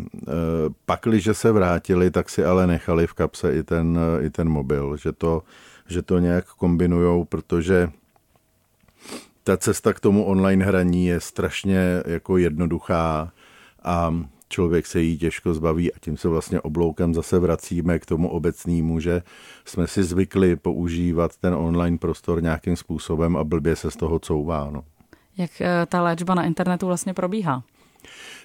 pakliže 0.86 1.34
se 1.34 1.52
vrátili, 1.52 2.12
tak 2.12 2.30
si 2.30 2.46
ale 2.46 2.68
nechali 2.68 3.08
v 3.08 3.14
kapse 3.14 3.54
i 3.54 3.64
ten, 3.64 3.98
uh, 3.98 4.26
i 4.26 4.30
ten 4.30 4.50
mobil, 4.50 4.98
že 4.98 5.12
to, 5.12 5.44
že 5.88 6.02
to 6.02 6.20
nějak 6.20 6.46
kombinujou, 6.46 7.26
protože 7.26 7.90
ta 9.44 9.58
cesta 9.58 9.94
k 9.94 10.00
tomu 10.00 10.26
online 10.26 10.66
hraní 10.66 11.08
je 11.08 11.20
strašně 11.20 12.04
jako 12.06 12.38
jednoduchá 12.38 13.32
a 13.84 14.16
člověk 14.50 14.88
se 14.88 15.02
jí 15.02 15.18
těžko 15.18 15.54
zbaví 15.54 15.94
a 15.94 16.00
tím 16.00 16.18
se 16.18 16.28
vlastně 16.28 16.62
obloukem 16.62 17.14
zase 17.14 17.40
vracíme 17.40 18.00
k 18.00 18.06
tomu 18.06 18.30
obecnému, 18.30 19.00
že 19.00 19.22
jsme 19.66 19.88
si 19.88 20.04
zvykli 20.04 20.56
používat 20.56 21.38
ten 21.38 21.54
online 21.54 21.98
prostor 21.98 22.44
nějakým 22.44 22.76
způsobem 22.76 23.38
a 23.38 23.44
blbě 23.44 23.76
se 23.76 23.92
z 23.92 23.96
toho 23.96 24.20
couvá. 24.20 24.70
No. 24.72 24.84
Jak 25.38 25.62
eh, 25.62 25.86
ta 25.86 26.02
léčba 26.02 26.36
na 26.36 26.44
internetu 26.44 26.88
vlastně 26.88 27.14
probíhá? 27.14 27.64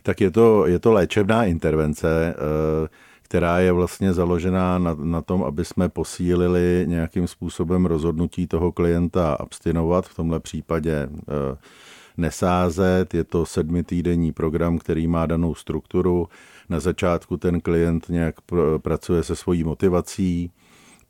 Tak 0.03 0.21
je 0.21 0.31
to, 0.31 0.67
je 0.67 0.79
to 0.79 0.93
léčebná 0.93 1.45
intervence, 1.45 2.35
eh, 2.35 2.89
která 3.23 3.59
je 3.59 3.73
vlastně 3.73 4.13
založená 4.13 4.79
na, 4.79 4.95
na 4.95 5.23
tom, 5.23 5.45
aby 5.45 5.65
jsme 5.65 5.89
posílili 5.89 6.85
nějakým 6.89 7.27
způsobem 7.27 7.87
rozhodnutí 7.87 8.47
toho 8.47 8.73
klienta 8.73 9.35
abstinovat, 9.35 10.07
v 10.07 10.15
tomhle 10.15 10.41
případě 10.41 10.93
eh, 10.93 11.57
nesázet. 12.17 13.15
Je 13.15 13.25
to 13.25 13.47
sedmitýdenní 13.47 14.33
program, 14.33 14.79
který 14.79 15.07
má 15.07 15.27
danou 15.27 15.55
strukturu. 15.55 16.29
Na 16.69 16.81
začátku 16.81 17.37
ten 17.37 17.61
klient 17.61 18.09
nějak 18.09 18.35
pr- 18.49 18.79
pracuje 18.79 19.23
se 19.23 19.37
svojí 19.37 19.65
motivací, 19.65 20.51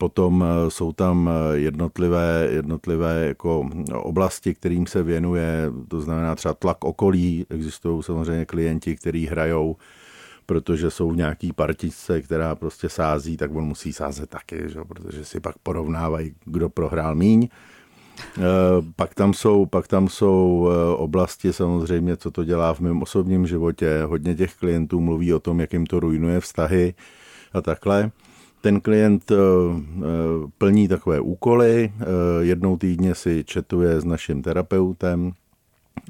Potom 0.02 0.44
eh, 0.44 0.70
jsou 0.70 0.92
tam 0.92 1.30
eh, 1.30 1.58
jednotlivé, 1.58 2.48
jednotlivé 2.50 3.26
jako 3.26 3.70
oblasti, 3.94 4.54
kterým 4.54 4.86
se 4.86 5.02
věnuje, 5.02 5.72
to 5.88 6.00
znamená 6.00 6.34
třeba 6.34 6.54
tlak 6.54 6.84
okolí. 6.84 7.46
Existují 7.50 8.02
samozřejmě 8.02 8.44
klienti, 8.44 8.96
kteří 8.96 9.26
hrajou, 9.26 9.76
protože 10.46 10.90
jsou 10.90 11.10
v 11.10 11.16
nějaký 11.16 11.52
partičce, 11.52 12.22
která 12.22 12.54
prostě 12.54 12.88
sází, 12.88 13.36
tak 13.36 13.54
on 13.54 13.64
musí 13.64 13.92
sázet 13.92 14.30
taky, 14.30 14.62
že? 14.66 14.80
protože 14.88 15.24
si 15.24 15.40
pak 15.40 15.58
porovnávají, 15.58 16.34
kdo 16.44 16.68
prohrál 16.68 17.14
míň. 17.14 17.48
Eh, 18.38 18.42
pak 18.96 19.14
tam 19.14 19.34
jsou, 19.34 19.66
pak 19.66 19.88
tam 19.88 20.08
jsou 20.08 20.68
eh, 20.70 20.96
oblasti 20.96 21.52
samozřejmě, 21.52 22.16
co 22.16 22.30
to 22.30 22.44
dělá 22.44 22.74
v 22.74 22.80
mém 22.80 23.02
osobním 23.02 23.46
životě. 23.46 24.02
Hodně 24.06 24.34
těch 24.34 24.54
klientů 24.54 25.00
mluví 25.00 25.34
o 25.34 25.40
tom, 25.40 25.60
jak 25.60 25.72
jim 25.72 25.86
to 25.86 26.00
rujnuje 26.00 26.40
vztahy 26.40 26.94
a 27.52 27.60
takhle. 27.60 28.10
Ten 28.60 28.80
klient 28.80 29.30
eh, 29.30 29.36
plní 30.58 30.88
takové 30.88 31.20
úkoly, 31.20 31.92
jednou 32.40 32.76
týdně 32.76 33.14
si 33.14 33.44
četuje 33.44 34.00
s 34.00 34.04
naším 34.04 34.42
terapeutem 34.42 35.32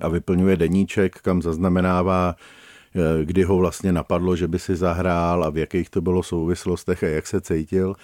a 0.01 0.09
vyplňuje 0.09 0.57
deníček, 0.57 1.19
kam 1.19 1.43
zaznamenává, 1.43 2.37
kdy 3.25 3.43
ho 3.43 3.57
vlastně 3.57 3.93
napadlo, 3.93 4.37
že 4.37 4.49
by 4.49 4.59
si 4.59 4.77
zahrál 4.77 5.45
a 5.45 5.51
v 5.51 5.57
jakých 5.57 5.91
to 5.91 6.01
bylo 6.01 6.23
souvislostech 6.23 7.03
a 7.03 7.07
jak 7.07 7.27
se 7.27 7.41
cítil 7.41 7.95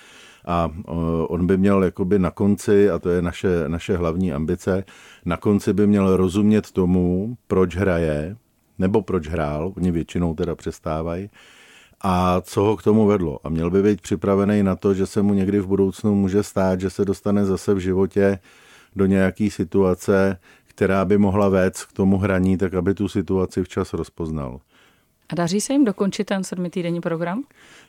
a 0.48 0.70
on 1.28 1.46
by 1.46 1.56
měl 1.56 1.84
jakoby 1.84 2.18
na 2.18 2.30
konci, 2.30 2.90
a 2.90 2.98
to 2.98 3.10
je 3.10 3.22
naše, 3.22 3.64
naše 3.68 3.96
hlavní 3.96 4.32
ambice, 4.32 4.84
na 5.24 5.36
konci 5.36 5.72
by 5.72 5.86
měl 5.86 6.16
rozumět 6.16 6.70
tomu, 6.70 7.36
proč 7.46 7.76
hraje, 7.76 8.36
nebo 8.78 9.02
proč 9.02 9.28
hrál, 9.28 9.72
oni 9.76 9.90
většinou 9.90 10.34
teda 10.34 10.54
přestávají, 10.54 11.30
a 12.00 12.40
co 12.40 12.62
ho 12.62 12.76
k 12.76 12.82
tomu 12.82 13.06
vedlo. 13.06 13.38
A 13.44 13.48
měl 13.48 13.70
by 13.70 13.82
být 13.82 14.00
připravený 14.00 14.62
na 14.62 14.76
to, 14.76 14.94
že 14.94 15.06
se 15.06 15.22
mu 15.22 15.34
někdy 15.34 15.60
v 15.60 15.66
budoucnu 15.66 16.14
může 16.14 16.42
stát, 16.42 16.80
že 16.80 16.90
se 16.90 17.04
dostane 17.04 17.44
zase 17.44 17.74
v 17.74 17.78
životě 17.78 18.38
do 18.96 19.06
nějaké 19.06 19.50
situace, 19.50 20.38
která 20.66 21.04
by 21.04 21.18
mohla 21.18 21.48
vést 21.48 21.84
k 21.84 21.92
tomu 21.92 22.18
hraní, 22.18 22.56
tak 22.56 22.74
aby 22.74 22.94
tu 22.94 23.08
situaci 23.08 23.64
včas 23.64 23.92
rozpoznal. 23.92 24.60
A 25.32 25.35
daří 25.35 25.61
se 25.61 25.73
jim 25.73 25.85
dokončit 25.85 26.25
ten 26.25 26.44
sedmitýdenní 26.44 27.00
program? 27.00 27.42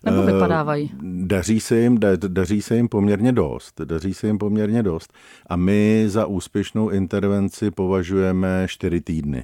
Nebo 0.06 0.24
eh, 0.24 0.32
vypadávají? 0.34 0.92
Daří 1.02 1.60
se 1.60 1.80
jim, 1.80 1.98
da, 1.98 2.10
daří 2.28 2.62
se 2.62 2.76
jim 2.76 2.88
poměrně 2.88 3.32
dost. 3.32 3.82
Daří 3.82 4.14
se 4.14 4.28
jim 4.28 4.38
poměrně 4.38 4.84
dost. 4.84 5.14
A 5.48 5.56
my 5.56 6.04
za 6.08 6.26
úspěšnou 6.26 6.90
intervenci 6.90 7.72
považujeme 7.72 8.66
čtyři 8.70 9.02
týdny. 9.02 9.44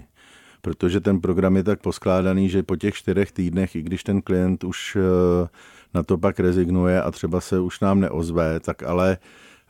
Protože 0.61 0.99
ten 0.99 1.21
program 1.21 1.55
je 1.55 1.63
tak 1.63 1.81
poskládaný, 1.81 2.49
že 2.49 2.63
po 2.63 2.75
těch 2.75 2.95
čtyřech 2.95 3.31
týdnech, 3.31 3.75
i 3.75 3.81
když 3.81 4.03
ten 4.03 4.21
klient 4.21 4.63
už 4.63 4.95
eh, 4.95 5.47
na 5.93 6.03
to 6.03 6.17
pak 6.17 6.39
rezignuje 6.39 7.01
a 7.01 7.11
třeba 7.11 7.41
se 7.41 7.59
už 7.59 7.79
nám 7.79 7.99
neozve, 7.99 8.59
tak 8.59 8.83
ale 8.83 9.17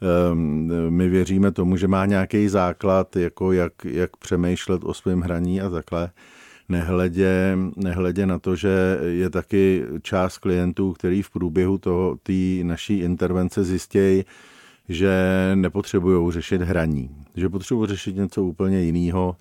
ehm, 0.02 0.72
my 0.90 1.10
věříme 1.10 1.52
tomu, 1.52 1.78
že 1.78 1.88
má 1.88 2.06
nějaký 2.06 2.48
základ, 2.48 3.16
jako 3.16 3.52
jak, 3.52 3.74
jak 3.86 4.18
přemýšlet 4.18 4.84
o 4.84 4.94
svém 4.94 5.22
hraní 5.22 5.62
a 5.62 5.70
takhle 5.70 6.10
nehledě, 6.70 7.58
nehledě 7.76 8.26
na 8.26 8.40
to, 8.40 8.56
že 8.56 9.00
je 9.02 9.30
taky 9.30 9.84
část 10.02 10.38
klientů, 10.38 10.94
který 10.94 11.22
v 11.22 11.30
průběhu 11.30 11.78
té 12.24 12.34
naší 12.64 13.00
intervence 13.00 13.64
zjistějí, 13.64 14.26
že 14.90 15.12
nepotřebují 15.56 16.32
řešit 16.32 16.62
hraní, 16.62 17.10
že 17.36 17.50
potřebují 17.50 17.88
řešit 17.88 18.16
něco 18.16 18.44
úplně 18.44 18.82
jiného, 18.82 19.36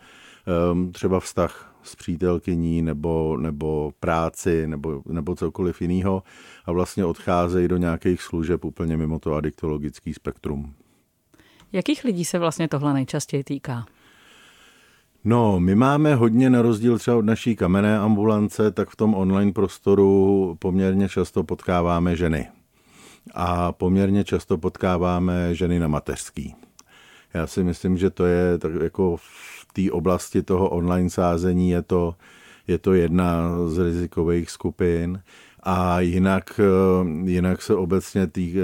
ehm, 0.46 0.92
třeba 0.92 1.20
vztah 1.20 1.74
s 1.82 1.96
přítelkyní 1.96 2.82
nebo, 2.82 3.36
nebo 3.36 3.92
práci 4.00 4.66
nebo, 4.66 5.02
nebo 5.06 5.36
cokoliv 5.36 5.82
jiného 5.82 6.22
a 6.64 6.72
vlastně 6.72 7.04
odcházejí 7.04 7.68
do 7.68 7.76
nějakých 7.76 8.22
služeb 8.22 8.64
úplně 8.64 8.96
mimo 8.96 9.18
to 9.18 9.34
adiktologický 9.34 10.14
spektrum. 10.14 10.74
Jakých 11.72 12.04
lidí 12.04 12.24
se 12.24 12.38
vlastně 12.38 12.68
tohle 12.68 12.94
nejčastěji 12.94 13.44
týká? 13.44 13.86
No, 15.26 15.60
my 15.60 15.74
máme 15.74 16.14
hodně 16.14 16.50
na 16.50 16.62
rozdíl 16.62 16.98
třeba 16.98 17.16
od 17.16 17.24
naší 17.24 17.56
kamenné 17.56 17.98
ambulance, 17.98 18.70
tak 18.70 18.90
v 18.90 18.96
tom 18.96 19.14
online 19.14 19.52
prostoru 19.52 20.56
poměrně 20.58 21.08
často 21.08 21.44
potkáváme 21.44 22.16
ženy. 22.16 22.48
A 23.34 23.72
poměrně 23.72 24.24
často 24.24 24.58
potkáváme 24.58 25.54
ženy 25.54 25.78
na 25.78 25.88
mateřský. 25.88 26.54
Já 27.34 27.46
si 27.46 27.64
myslím, 27.64 27.96
že 27.96 28.10
to 28.10 28.26
je 28.26 28.58
tak 28.58 28.72
jako 28.82 29.16
v 29.16 29.66
té 29.72 29.92
oblasti 29.92 30.42
toho 30.42 30.68
online 30.68 31.10
sázení 31.10 31.70
je 31.70 31.82
to, 31.82 32.14
je 32.68 32.78
to 32.78 32.94
jedna 32.94 33.50
z 33.66 33.78
rizikových 33.78 34.50
skupin. 34.50 35.22
A 35.62 36.00
jinak, 36.00 36.60
jinak 37.24 37.62
se 37.62 37.74
obecně, 37.74 38.26
tý, 38.26 38.54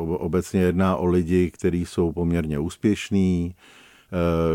obecně 0.00 0.60
jedná 0.60 0.96
o 0.96 1.06
lidi, 1.06 1.50
kteří 1.50 1.86
jsou 1.86 2.12
poměrně 2.12 2.58
úspěšní, 2.58 3.54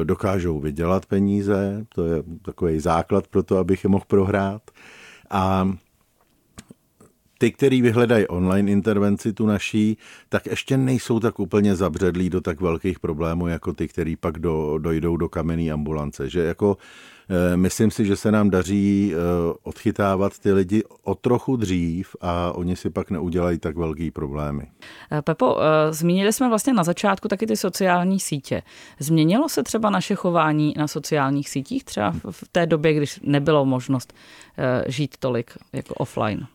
dokážou 0.04 0.60
vydělat 0.60 1.06
peníze, 1.06 1.86
to 1.96 2.06
je 2.06 2.24
takový 2.42 2.80
základ 2.80 3.28
pro 3.28 3.44
to, 3.44 3.58
abych 3.58 3.84
je 3.84 3.90
mohl 3.90 4.04
prohrát. 4.08 4.62
A 5.30 5.74
ty, 7.38 7.52
který 7.52 7.82
vyhledají 7.82 8.28
online 8.28 8.72
intervenci 8.72 9.34
tu 9.34 9.46
naší, 9.46 9.98
tak 10.30 10.46
ještě 10.46 10.78
nejsou 10.78 11.20
tak 11.20 11.40
úplně 11.40 11.76
zabředlí 11.76 12.30
do 12.30 12.42
tak 12.42 12.62
velkých 12.62 13.00
problémů, 13.00 13.48
jako 13.48 13.74
ty, 13.74 13.88
který 13.88 14.16
pak 14.16 14.40
do, 14.40 14.78
dojdou 14.78 15.18
do 15.18 15.30
kamenné 15.30 15.72
ambulance. 15.72 16.30
Že 16.30 16.44
jako 16.44 16.78
Eh, 16.78 17.11
myslím 17.56 17.92
si, 17.92 18.06
že 18.06 18.16
se 18.16 18.32
nám 18.32 18.50
daří 18.50 19.14
eh, 19.14 19.18
odchytávat 19.64 20.40
ty 20.40 20.54
lidi 20.54 20.84
o 21.04 21.16
trochu 21.16 21.56
dřív 21.56 22.16
a 22.22 22.52
oni 22.52 22.76
si 22.76 22.90
pak 22.90 23.12
neudělají 23.12 23.58
tak 23.58 23.78
velký 23.78 24.12
problémy. 24.12 24.68
Eh, 25.12 25.22
Pepo, 25.22 25.58
zmínili 25.90 26.34
jsme 26.34 26.50
vlastně 26.50 26.74
na 26.74 26.84
začátku 26.84 27.28
taky 27.28 27.48
ty 27.48 27.58
sociální 27.58 28.20
sítě. 28.20 28.62
Změnilo 29.00 29.50
se 29.50 29.64
třeba 29.64 29.90
naše 29.90 30.16
chování 30.16 30.74
na 30.78 30.88
sociálních 30.88 31.50
sítích, 31.50 31.84
třeba 31.84 32.14
v 32.32 32.44
té 32.52 32.66
době, 32.66 32.94
když 32.94 33.20
nebylo 33.24 33.66
možnost 33.66 34.14
žít 34.88 35.16
tolik 35.20 35.52
jako 35.74 35.94
offline? 35.94 36.48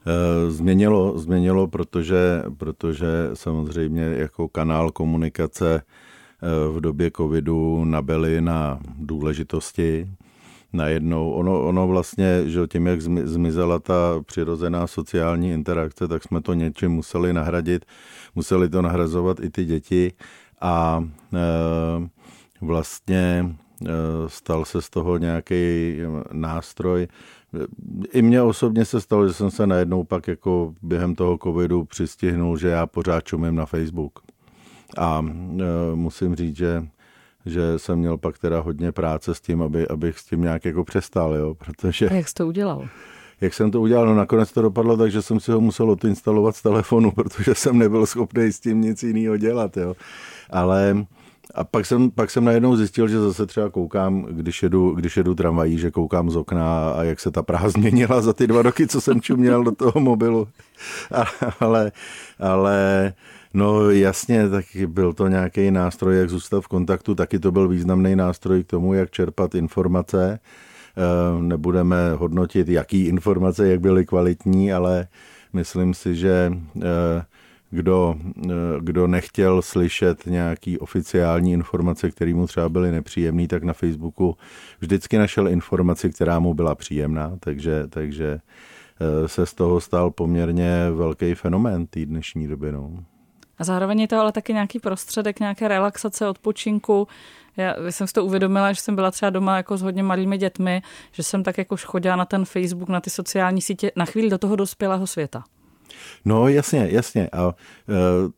Změnilo, 0.49 1.19
změnilo 1.19 1.67
protože, 1.67 2.43
protože 2.57 3.07
samozřejmě 3.35 4.03
jako 4.03 4.49
kanál 4.49 4.91
komunikace 4.91 5.83
v 6.73 6.81
době 6.81 7.11
covidu 7.17 7.85
nabyly 7.85 8.41
na 8.41 8.81
důležitosti 8.97 10.09
najednou. 10.77 11.31
Ono, 11.31 11.65
ono 11.65 11.87
vlastně, 11.87 12.43
že 12.47 12.67
tím, 12.67 12.87
jak 12.87 13.03
zmizela 13.03 13.79
ta 13.79 14.23
přirozená 14.27 14.87
sociální 14.87 15.51
interakce, 15.51 16.09
tak 16.09 16.23
jsme 16.23 16.41
to 16.41 16.55
něčím 16.55 16.91
museli 16.91 17.33
nahradit. 17.33 17.85
Museli 18.35 18.69
to 18.69 18.83
nahrazovat 18.83 19.41
i 19.41 19.51
ty 19.51 19.65
děti 19.65 20.13
a 20.61 21.05
e, 21.35 21.39
vlastně 22.61 23.57
e, 23.87 23.89
stal 24.27 24.65
se 24.65 24.83
z 24.83 24.91
toho 24.91 25.19
nějaký 25.19 25.97
nástroj. 26.33 27.09
I 28.13 28.23
mně 28.23 28.43
osobně 28.43 28.85
se 28.85 29.01
stalo, 29.01 29.29
že 29.29 29.35
jsem 29.35 29.51
se 29.51 29.67
najednou 29.67 30.05
pak 30.05 30.29
jako 30.29 30.75
během 30.83 31.15
toho 31.15 31.39
covidu 31.43 31.85
přistihnul, 31.85 32.57
že 32.57 32.69
já 32.69 32.87
pořád 32.87 33.25
čumím 33.25 33.55
na 33.55 33.67
Facebook. 33.67 34.19
A 34.99 35.25
e, 35.25 35.97
musím 35.97 36.35
říct, 36.35 36.57
že 36.57 36.87
že 37.47 37.79
jsem 37.79 37.99
měl 37.99 38.19
pak 38.19 38.39
teda 38.39 38.61
hodně 38.61 38.93
práce 38.93 39.35
s 39.35 39.41
tím, 39.41 39.63
aby, 39.63 39.89
abych 39.89 40.19
s 40.19 40.25
tím 40.25 40.43
nějak 40.43 40.65
jako 40.65 40.85
přestal, 40.85 41.35
jo, 41.35 41.55
protože... 41.55 42.09
A 42.09 42.15
jak 42.15 42.29
jsi 42.29 42.35
to 42.35 42.47
udělal? 42.47 42.89
Jak 43.41 43.55
jsem 43.55 43.71
to 43.71 43.81
udělal? 43.81 44.07
No 44.07 44.15
nakonec 44.15 44.53
to 44.53 44.63
dopadlo 44.63 44.97
tak, 44.97 45.11
že 45.11 45.23
jsem 45.23 45.41
si 45.41 45.53
ho 45.53 45.61
musel 45.61 45.91
odinstalovat 45.91 46.57
z 46.57 46.63
telefonu, 46.63 47.11
protože 47.15 47.55
jsem 47.55 47.79
nebyl 47.79 48.07
schopný 48.07 48.53
s 48.53 48.61
tím 48.61 48.81
nic 48.81 49.03
jiného 49.03 49.37
dělat, 49.37 49.77
jo. 49.77 49.97
Ale 50.51 51.07
a 51.55 51.65
pak 51.65 51.87
jsem, 51.87 52.11
pak 52.11 52.31
jsem 52.31 52.45
najednou 52.45 52.77
zjistil, 52.77 53.09
že 53.09 53.21
zase 53.21 53.47
třeba 53.47 53.71
koukám, 53.71 54.23
když 54.23 54.63
jedu, 54.63 54.91
když 54.91 55.17
jedu 55.17 55.35
tramvají, 55.35 55.79
že 55.79 55.91
koukám 55.91 56.31
z 56.31 56.37
okna 56.37 56.91
a 56.91 57.03
jak 57.03 57.21
se 57.21 57.31
ta 57.31 57.43
Praha 57.43 57.69
změnila 57.77 58.21
za 58.21 58.33
ty 58.33 58.47
dva 58.47 58.63
roky, 58.63 58.87
co 58.87 59.01
jsem 59.01 59.21
čuměl 59.21 59.65
do 59.65 59.73
toho 59.73 60.01
mobilu. 60.01 60.49
Ale, 61.61 61.93
ale 62.41 63.13
No 63.57 63.91
jasně, 63.91 64.49
tak 64.49 64.65
byl 64.87 65.13
to 65.13 65.29
nějaký 65.29 65.71
nástroj, 65.71 66.19
jak 66.19 66.31
zůstat 66.31 66.61
v 66.61 66.69
kontaktu, 66.69 67.15
taky 67.15 67.39
to 67.39 67.53
byl 67.53 67.69
významný 67.69 68.17
nástroj 68.17 68.65
k 68.65 68.67
tomu, 68.67 68.95
jak 68.95 69.11
čerpat 69.11 69.55
informace. 69.55 70.41
Eh, 70.97 71.43
nebudeme 71.43 72.13
hodnotit, 72.13 72.69
jaký 72.69 73.07
informace, 73.07 73.69
jak 73.69 73.81
byly 73.81 74.07
kvalitní, 74.07 74.73
ale 74.73 75.09
myslím 75.53 75.95
si, 75.95 76.15
že 76.15 76.53
eh, 76.83 77.25
kdo, 77.71 78.15
eh, 78.45 78.51
kdo 78.81 79.07
nechtěl 79.07 79.63
slyšet 79.63 80.27
nějaký 80.27 80.79
oficiální 80.79 81.53
informace, 81.53 82.11
které 82.11 82.35
mu 82.35 82.47
třeba 82.47 82.69
byly 82.69 82.91
nepříjemné, 82.91 83.49
tak 83.49 83.63
na 83.63 83.73
Facebooku 83.73 84.37
vždycky 84.81 85.19
našel 85.19 85.49
informaci, 85.49 86.11
která 86.11 86.39
mu 86.39 86.55
byla 86.55 86.75
příjemná, 86.75 87.33
takže, 87.41 87.87
takže 87.89 88.41
se 89.27 89.47
z 89.47 89.55
toho 89.55 89.81
stal 89.81 90.11
poměrně 90.11 90.91
velký 90.91 91.35
fenomén 91.35 91.87
té 91.87 92.07
dnešní 92.07 92.47
doby. 92.49 92.73
No. 92.73 93.16
A 93.59 93.65
zároveň 93.65 94.01
je 94.01 94.09
to 94.09 94.21
ale 94.21 94.33
taky 94.33 94.53
nějaký 94.53 94.79
prostředek, 94.79 95.41
nějaké 95.41 95.69
relaxace, 95.69 96.29
odpočinku. 96.29 97.09
Já 97.57 97.75
jsem 97.91 98.07
si 98.07 98.13
to 98.13 98.25
uvědomila, 98.25 98.73
že 98.73 98.81
jsem 98.81 98.95
byla 98.95 99.11
třeba 99.11 99.31
doma 99.31 99.57
jako 99.57 99.77
s 99.77 99.83
hodně 99.83 100.03
malými 100.03 100.39
dětmi, 100.39 100.83
že 101.13 101.23
jsem 101.23 101.43
tak 101.43 101.59
jako 101.59 101.77
chodila 101.77 102.17
na 102.17 102.25
ten 102.25 102.45
Facebook, 102.45 102.89
na 102.89 103.01
ty 103.01 103.11
sociální 103.11 103.63
sítě, 103.63 103.93
na 103.97 104.05
chvíli 104.05 104.31
do 104.31 104.39
toho 104.39 104.57
dospělého 104.57 105.07
světa. 105.07 105.45
No 106.25 106.49
jasně, 106.49 106.89
jasně. 106.91 107.29
A 107.33 107.49
e, 107.49 107.53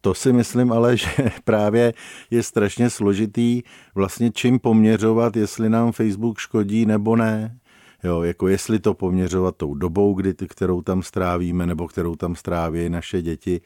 to 0.00 0.14
si 0.14 0.32
myslím 0.32 0.72
ale, 0.72 0.96
že 0.96 1.08
právě 1.44 1.94
je 2.30 2.42
strašně 2.42 2.90
složitý 2.90 3.62
vlastně 3.94 4.30
čím 4.30 4.58
poměřovat, 4.58 5.36
jestli 5.36 5.68
nám 5.68 5.92
Facebook 5.92 6.38
škodí 6.38 6.86
nebo 6.86 7.16
ne. 7.16 7.58
Jo, 8.04 8.22
jako 8.22 8.48
jestli 8.48 8.78
to 8.78 8.94
poměřovat 8.94 9.56
tou 9.56 9.74
dobou, 9.74 10.14
kdy, 10.14 10.34
kterou 10.34 10.82
tam 10.82 11.02
strávíme, 11.02 11.66
nebo 11.66 11.88
kterou 11.88 12.16
tam 12.16 12.36
stráví 12.36 12.88
naše 12.88 13.22
děti. 13.22 13.60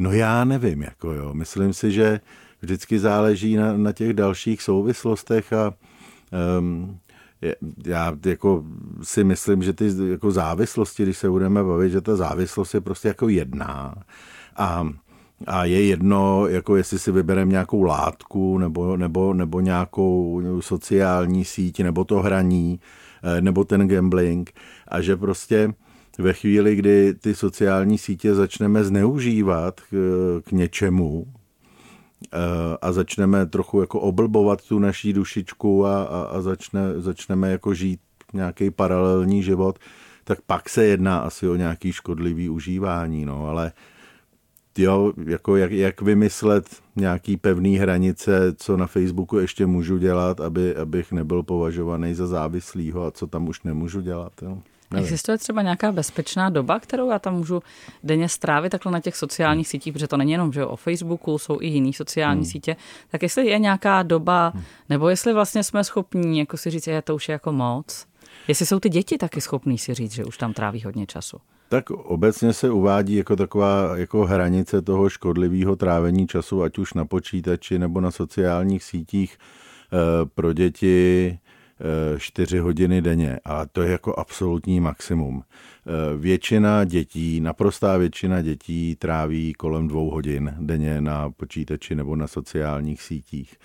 No 0.00 0.12
já 0.12 0.44
nevím, 0.44 0.82
jako 0.82 1.12
jo. 1.12 1.34
Myslím 1.34 1.72
si, 1.72 1.92
že 1.92 2.20
vždycky 2.62 2.98
záleží 2.98 3.56
na, 3.56 3.76
na 3.76 3.92
těch 3.92 4.12
dalších 4.12 4.62
souvislostech 4.62 5.52
a 5.52 5.74
um, 6.58 6.98
já 7.86 8.16
jako 8.26 8.64
si 9.02 9.24
myslím, 9.24 9.62
že 9.62 9.72
ty 9.72 9.90
jako 10.10 10.30
závislosti, 10.30 11.02
když 11.02 11.18
se 11.18 11.30
budeme 11.30 11.64
bavit, 11.64 11.90
že 11.90 12.00
ta 12.00 12.16
závislost 12.16 12.74
je 12.74 12.80
prostě 12.80 13.08
jako 13.08 13.28
jedná. 13.28 13.94
A 14.56 14.88
a 15.46 15.64
je 15.64 15.86
jedno, 15.86 16.46
jako 16.46 16.76
jestli 16.76 16.98
si 16.98 17.12
vybereme 17.12 17.50
nějakou 17.50 17.82
látku 17.82 18.58
nebo, 18.58 18.96
nebo, 18.96 19.34
nebo 19.34 19.60
nějakou 19.60 20.42
sociální 20.60 21.44
síť, 21.44 21.80
nebo 21.80 22.04
to 22.04 22.20
hraní, 22.20 22.80
eh, 23.22 23.40
nebo 23.40 23.64
ten 23.64 23.88
gambling. 23.88 24.52
A 24.88 25.00
že 25.00 25.16
prostě 25.16 25.74
ve 26.18 26.32
chvíli, 26.32 26.76
kdy 26.76 27.14
ty 27.14 27.34
sociální 27.34 27.98
sítě 27.98 28.34
začneme 28.34 28.84
zneužívat 28.84 29.80
k, 29.80 29.94
k 30.44 30.52
něčemu 30.52 31.26
eh, 32.32 32.38
a 32.82 32.92
začneme 32.92 33.46
trochu 33.46 33.80
jako 33.80 34.00
oblbovat 34.00 34.62
tu 34.68 34.78
naší 34.78 35.12
dušičku 35.12 35.86
a, 35.86 36.02
a, 36.02 36.22
a 36.22 36.40
začne, 36.40 36.80
začneme 36.96 37.50
jako 37.50 37.74
žít 37.74 38.00
nějaký 38.32 38.70
paralelní 38.70 39.42
život, 39.42 39.78
tak 40.24 40.40
pak 40.46 40.68
se 40.68 40.84
jedná 40.84 41.18
asi 41.18 41.48
o 41.48 41.56
nějaký 41.56 41.92
škodlivý 41.92 42.48
užívání, 42.48 43.24
no, 43.24 43.48
ale 43.48 43.72
jo, 44.78 45.12
jako 45.26 45.56
jak, 45.56 45.72
jak 45.72 46.02
vymyslet 46.02 46.76
nějaký 46.96 47.36
pevný 47.36 47.76
hranice, 47.76 48.52
co 48.56 48.76
na 48.76 48.86
Facebooku 48.86 49.38
ještě 49.38 49.66
můžu 49.66 49.98
dělat, 49.98 50.40
aby, 50.40 50.76
abych 50.76 51.12
nebyl 51.12 51.42
považovaný 51.42 52.14
za 52.14 52.26
závislýho 52.26 53.04
a 53.04 53.10
co 53.10 53.26
tam 53.26 53.48
už 53.48 53.62
nemůžu 53.62 54.00
dělat. 54.00 54.32
Jo. 54.42 54.58
Nevím. 54.90 55.04
Existuje 55.04 55.38
třeba 55.38 55.62
nějaká 55.62 55.92
bezpečná 55.92 56.50
doba, 56.50 56.80
kterou 56.80 57.10
já 57.10 57.18
tam 57.18 57.34
můžu 57.34 57.62
denně 58.04 58.28
strávit 58.28 58.70
takhle 58.70 58.92
na 58.92 59.00
těch 59.00 59.16
sociálních 59.16 59.66
hmm. 59.66 59.70
sítích, 59.70 59.92
protože 59.92 60.08
to 60.08 60.16
není 60.16 60.32
jenom 60.32 60.52
že 60.52 60.66
o 60.66 60.76
Facebooku, 60.76 61.38
jsou 61.38 61.58
i 61.60 61.66
jiné 61.66 61.92
sociální 61.92 62.40
hmm. 62.40 62.50
sítě. 62.50 62.76
Tak 63.10 63.22
jestli 63.22 63.46
je 63.46 63.58
nějaká 63.58 64.02
doba, 64.02 64.52
hmm. 64.54 64.62
nebo 64.88 65.08
jestli 65.08 65.32
vlastně 65.32 65.64
jsme 65.64 65.84
schopní 65.84 66.38
jako 66.38 66.56
si 66.56 66.70
říct, 66.70 66.84
že 66.84 67.02
to 67.02 67.14
už 67.14 67.28
je 67.28 67.32
jako 67.32 67.52
moc. 67.52 68.06
Jestli 68.48 68.66
jsou 68.66 68.80
ty 68.80 68.88
děti 68.88 69.18
taky 69.18 69.40
schopní 69.40 69.78
si 69.78 69.94
říct, 69.94 70.12
že 70.12 70.24
už 70.24 70.38
tam 70.38 70.52
tráví 70.52 70.82
hodně 70.82 71.06
času. 71.06 71.38
Tak 71.68 71.90
obecně 71.90 72.52
se 72.52 72.70
uvádí 72.70 73.14
jako 73.14 73.36
taková 73.36 73.96
jako 73.96 74.26
hranice 74.26 74.82
toho 74.82 75.08
škodlivého 75.08 75.76
trávení 75.76 76.26
času, 76.26 76.62
ať 76.62 76.78
už 76.78 76.94
na 76.94 77.04
počítači 77.04 77.78
nebo 77.78 78.00
na 78.00 78.10
sociálních 78.10 78.84
sítích 78.84 79.38
eh, 79.38 79.96
pro 80.34 80.52
děti 80.52 81.38
4 82.18 82.58
hodiny 82.58 83.02
denně 83.02 83.38
a 83.44 83.66
to 83.66 83.82
je 83.82 83.90
jako 83.90 84.14
absolutní 84.18 84.80
maximum. 84.80 85.42
Eh, 85.42 86.16
většina 86.16 86.84
dětí, 86.84 87.40
naprostá 87.40 87.96
většina 87.96 88.42
dětí 88.42 88.96
tráví 88.96 89.52
kolem 89.52 89.88
dvou 89.88 90.10
hodin 90.10 90.54
denně 90.58 91.00
na 91.00 91.30
počítači 91.30 91.94
nebo 91.94 92.16
na 92.16 92.26
sociálních 92.26 93.02
sítích. 93.02 93.56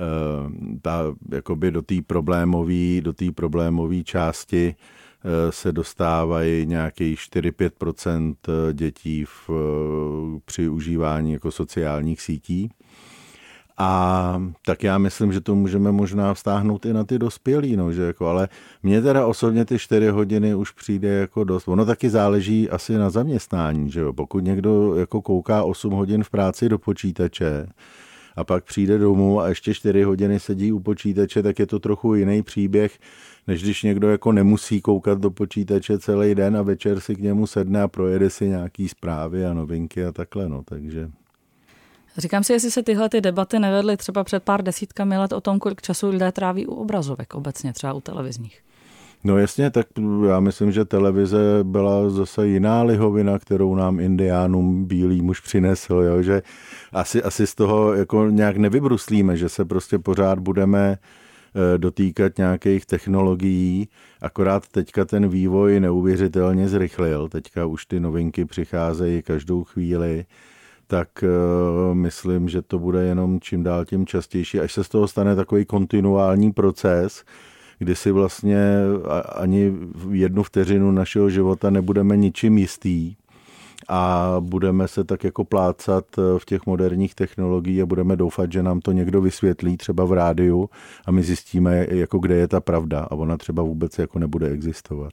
Eh, 0.00 0.78
ta, 0.82 1.02
jakoby 1.32 1.70
do 1.70 1.82
té 1.82 1.94
problémové 2.06 3.00
do 3.00 3.12
té 3.12 3.32
problémové 3.32 4.02
části 4.02 4.74
eh, 4.74 5.52
se 5.52 5.72
dostávají 5.72 6.66
nějakých 6.66 7.18
4-5% 7.18 8.34
dětí 8.72 9.24
v, 9.24 9.50
při 10.44 10.68
užívání 10.68 11.32
jako 11.32 11.50
sociálních 11.50 12.20
sítí. 12.20 12.70
A 13.82 14.42
tak 14.66 14.82
já 14.82 14.98
myslím, 14.98 15.32
že 15.32 15.40
to 15.40 15.54
můžeme 15.54 15.92
možná 15.92 16.34
vztáhnout 16.34 16.86
i 16.86 16.92
na 16.92 17.04
ty 17.04 17.18
dospělí, 17.18 17.76
no, 17.76 17.92
že 17.92 18.02
jako, 18.02 18.26
ale 18.26 18.48
mně 18.82 19.02
teda 19.02 19.26
osobně 19.26 19.64
ty 19.64 19.78
čtyři 19.78 20.08
hodiny 20.08 20.54
už 20.54 20.70
přijde 20.70 21.08
jako 21.08 21.44
dost. 21.44 21.68
Ono 21.68 21.84
taky 21.84 22.10
záleží 22.10 22.70
asi 22.70 22.98
na 22.98 23.10
zaměstnání, 23.10 23.90
že 23.90 24.00
jo. 24.00 24.12
Pokud 24.12 24.44
někdo 24.44 24.94
jako 24.94 25.22
kouká 25.22 25.62
8 25.62 25.92
hodin 25.92 26.24
v 26.24 26.30
práci 26.30 26.68
do 26.68 26.78
počítače, 26.78 27.66
a 28.36 28.44
pak 28.44 28.64
přijde 28.64 28.98
domů 28.98 29.40
a 29.40 29.48
ještě 29.48 29.74
4 29.74 30.02
hodiny 30.02 30.40
sedí 30.40 30.72
u 30.72 30.80
počítače, 30.80 31.42
tak 31.42 31.58
je 31.58 31.66
to 31.66 31.78
trochu 31.78 32.14
jiný 32.14 32.42
příběh, 32.42 32.98
než 33.46 33.62
když 33.62 33.82
někdo 33.82 34.10
jako 34.10 34.32
nemusí 34.32 34.80
koukat 34.80 35.18
do 35.18 35.30
počítače 35.30 35.98
celý 35.98 36.34
den 36.34 36.56
a 36.56 36.62
večer 36.62 37.00
si 37.00 37.14
k 37.14 37.18
němu 37.18 37.46
sedne 37.46 37.82
a 37.82 37.88
projede 37.88 38.30
si 38.30 38.48
nějaký 38.48 38.88
zprávy 38.88 39.46
a 39.46 39.54
novinky 39.54 40.04
a 40.04 40.12
takhle, 40.12 40.48
no, 40.48 40.62
takže... 40.64 41.10
Říkám 42.20 42.44
si, 42.44 42.52
jestli 42.52 42.70
se 42.70 42.82
tyhle 42.82 43.08
ty 43.08 43.20
debaty 43.20 43.58
nevedly 43.58 43.96
třeba 43.96 44.24
před 44.24 44.42
pár 44.42 44.62
desítkami 44.62 45.18
let 45.18 45.32
o 45.32 45.40
tom, 45.40 45.58
kolik 45.58 45.82
času 45.82 46.08
lidé 46.08 46.32
tráví 46.32 46.66
u 46.66 46.74
obrazovek 46.74 47.34
obecně, 47.34 47.72
třeba 47.72 47.92
u 47.92 48.00
televizních. 48.00 48.60
No 49.24 49.38
jasně, 49.38 49.70
tak 49.70 49.86
já 50.28 50.40
myslím, 50.40 50.72
že 50.72 50.84
televize 50.84 51.38
byla 51.62 52.10
zase 52.10 52.48
jiná 52.48 52.82
lihovina, 52.82 53.38
kterou 53.38 53.74
nám 53.74 54.00
indiánům 54.00 54.84
bílý 54.84 55.22
muž 55.22 55.40
přinesl, 55.40 55.94
jo? 55.94 56.22
že 56.22 56.42
asi, 56.92 57.22
asi 57.22 57.46
z 57.46 57.54
toho 57.54 57.94
jako 57.94 58.30
nějak 58.30 58.56
nevybruslíme, 58.56 59.36
že 59.36 59.48
se 59.48 59.64
prostě 59.64 59.98
pořád 59.98 60.38
budeme 60.38 60.98
eh, 60.98 61.78
dotýkat 61.78 62.38
nějakých 62.38 62.86
technologií, 62.86 63.88
akorát 64.22 64.68
teďka 64.68 65.04
ten 65.04 65.28
vývoj 65.28 65.80
neuvěřitelně 65.80 66.68
zrychlil, 66.68 67.28
teďka 67.28 67.66
už 67.66 67.86
ty 67.86 68.00
novinky 68.00 68.44
přicházejí 68.44 69.22
každou 69.22 69.64
chvíli, 69.64 70.24
tak 70.90 71.08
uh, 71.22 71.94
myslím, 71.94 72.48
že 72.48 72.62
to 72.62 72.78
bude 72.78 73.02
jenom 73.02 73.40
čím 73.40 73.62
dál 73.62 73.84
tím 73.84 74.06
častější, 74.06 74.60
až 74.60 74.72
se 74.72 74.84
z 74.84 74.88
toho 74.88 75.08
stane 75.08 75.36
takový 75.36 75.64
kontinuální 75.64 76.52
proces, 76.52 77.24
kdy 77.78 77.96
si 77.96 78.10
vlastně 78.10 78.76
ani 79.34 79.72
jednu 80.10 80.42
vteřinu 80.42 80.90
našeho 80.90 81.30
života 81.30 81.70
nebudeme 81.70 82.16
ničím 82.16 82.58
jistý 82.58 83.14
a 83.88 84.36
budeme 84.40 84.88
se 84.88 85.04
tak 85.04 85.24
jako 85.24 85.44
plácat 85.44 86.04
eh, 86.18 86.38
v 86.38 86.44
těch 86.44 86.66
moderních 86.66 87.14
technologiích 87.14 87.82
a 87.82 87.86
budeme 87.86 88.16
doufat, 88.16 88.52
že 88.52 88.62
nám 88.62 88.80
to 88.80 88.92
někdo 88.92 89.20
vysvětlí 89.20 89.76
třeba 89.76 90.04
v 90.04 90.12
rádiu 90.12 90.70
a 91.06 91.10
my 91.10 91.22
zjistíme, 91.22 91.86
jako 91.90 92.18
kde 92.18 92.34
je 92.34 92.48
ta 92.48 92.60
pravda 92.60 93.00
a 93.00 93.12
ona 93.12 93.36
třeba 93.36 93.62
vůbec 93.62 93.98
jako 93.98 94.18
nebude 94.18 94.48
existovat. 94.48 95.12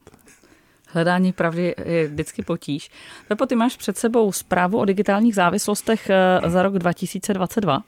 Hledání 0.88 1.34
pravdy 1.34 1.76
je 1.86 2.08
vždycky 2.08 2.42
potíž. 2.42 2.90
Pepo, 3.28 3.46
ty 3.46 3.56
máš 3.56 3.78
před 3.78 3.98
sebou 3.98 4.32
zprávu 4.32 4.78
o 4.78 4.86
digitálních 4.86 5.36
závislostech 5.36 6.10
eh, 6.10 6.50
za 6.50 6.64
rok 6.64 6.80
2022. 6.80 7.84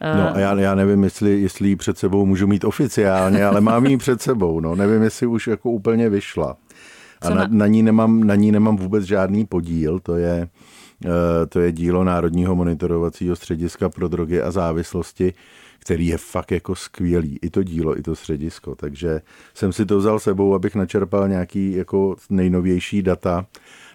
No 0.00 0.36
a 0.36 0.38
já, 0.38 0.54
já 0.54 0.74
nevím, 0.74 1.04
jestli, 1.04 1.40
jestli 1.40 1.68
ji 1.68 1.76
před 1.76 1.98
sebou 1.98 2.26
můžu 2.26 2.46
mít 2.46 2.64
oficiálně, 2.64 3.44
ale 3.44 3.60
mám 3.60 3.86
ji 3.86 3.96
před 3.96 4.22
sebou. 4.22 4.60
No. 4.60 4.76
Nevím, 4.76 5.02
jestli 5.02 5.26
už 5.26 5.46
jako 5.46 5.70
úplně 5.70 6.08
vyšla. 6.08 6.56
A 7.22 7.30
na, 7.30 7.46
na, 7.50 7.66
ní 7.66 7.82
nemám, 7.82 8.24
na 8.24 8.34
ní 8.34 8.52
nemám 8.52 8.76
vůbec 8.76 9.04
žádný 9.04 9.46
podíl. 9.46 10.00
To 10.00 10.16
je, 10.16 10.48
eh, 11.04 11.46
to 11.48 11.60
je 11.60 11.72
dílo 11.72 12.04
Národního 12.04 12.54
monitorovacího 12.54 13.36
střediska 13.36 13.88
pro 13.88 14.08
drogy 14.08 14.42
a 14.42 14.50
závislosti, 14.50 15.34
který 15.86 16.06
je 16.06 16.18
fakt 16.18 16.52
jako 16.52 16.74
skvělý. 16.74 17.38
I 17.42 17.50
to 17.50 17.62
dílo, 17.62 17.98
i 17.98 18.02
to 18.02 18.16
středisko. 18.16 18.74
Takže 18.74 19.22
jsem 19.54 19.72
si 19.72 19.86
to 19.86 19.98
vzal 19.98 20.18
sebou, 20.18 20.54
abych 20.54 20.74
načerpal 20.74 21.28
nějaký 21.28 21.72
jako 21.72 22.16
nejnovější 22.30 23.02
data 23.02 23.46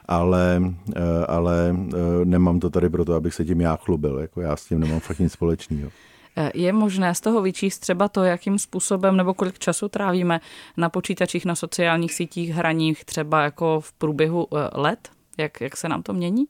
ale, 0.05 0.61
eh, 0.95 1.01
ale 1.27 1.75
eh, 1.75 2.25
nemám 2.25 2.59
to 2.59 2.69
tady 2.69 2.89
proto, 2.89 3.13
abych 3.13 3.33
se 3.33 3.45
tím 3.45 3.61
já 3.61 3.75
chlubil. 3.75 4.19
Jako 4.19 4.41
já 4.41 4.55
s 4.55 4.65
tím 4.65 4.79
nemám 4.79 4.99
fakt 4.99 5.19
nic 5.19 5.33
společného. 5.33 5.91
Eh, 6.35 6.51
je 6.53 6.73
možné 6.73 7.15
z 7.15 7.21
toho 7.21 7.41
vyčíst 7.41 7.81
třeba 7.81 8.07
to, 8.07 8.23
jakým 8.23 8.59
způsobem 8.59 9.17
nebo 9.17 9.33
kolik 9.33 9.59
času 9.59 9.89
trávíme 9.89 10.39
na 10.77 10.89
počítačích, 10.89 11.45
na 11.45 11.55
sociálních 11.55 12.13
sítích, 12.13 12.49
hraních, 12.49 13.05
třeba 13.05 13.43
jako 13.43 13.79
v 13.79 13.93
průběhu 13.93 14.47
let? 14.73 15.09
Jak, 15.37 15.61
jak 15.61 15.77
se 15.77 15.89
nám 15.89 16.03
to 16.03 16.13
mění? 16.13 16.45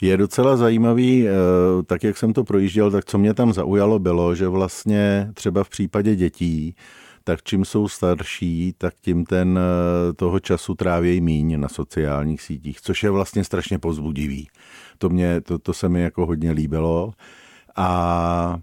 Je 0.00 0.16
docela 0.16 0.56
zajímavý, 0.56 1.26
tak 1.86 2.04
jak 2.04 2.16
jsem 2.16 2.32
to 2.32 2.44
projížděl, 2.44 2.90
tak 2.90 3.04
co 3.04 3.18
mě 3.18 3.34
tam 3.34 3.52
zaujalo 3.52 3.98
bylo, 3.98 4.34
že 4.34 4.48
vlastně 4.48 5.30
třeba 5.34 5.64
v 5.64 5.68
případě 5.68 6.16
dětí 6.16 6.74
tak 7.28 7.42
čím 7.42 7.64
jsou 7.64 7.88
starší, 7.88 8.74
tak 8.78 8.94
tím 9.00 9.24
ten 9.24 9.58
eh, 9.58 10.12
toho 10.12 10.40
času 10.40 10.74
trávějí 10.74 11.20
míň 11.20 11.60
na 11.60 11.68
sociálních 11.68 12.42
sítích, 12.42 12.80
což 12.80 13.02
je 13.02 13.10
vlastně 13.10 13.44
strašně 13.44 13.78
pozbudivý. 13.78 14.48
To, 14.98 15.08
mě, 15.08 15.40
to, 15.40 15.58
to 15.58 15.72
se 15.72 15.88
mi 15.88 16.02
jako 16.02 16.26
hodně 16.26 16.52
líbilo. 16.52 17.12
A 17.76 18.58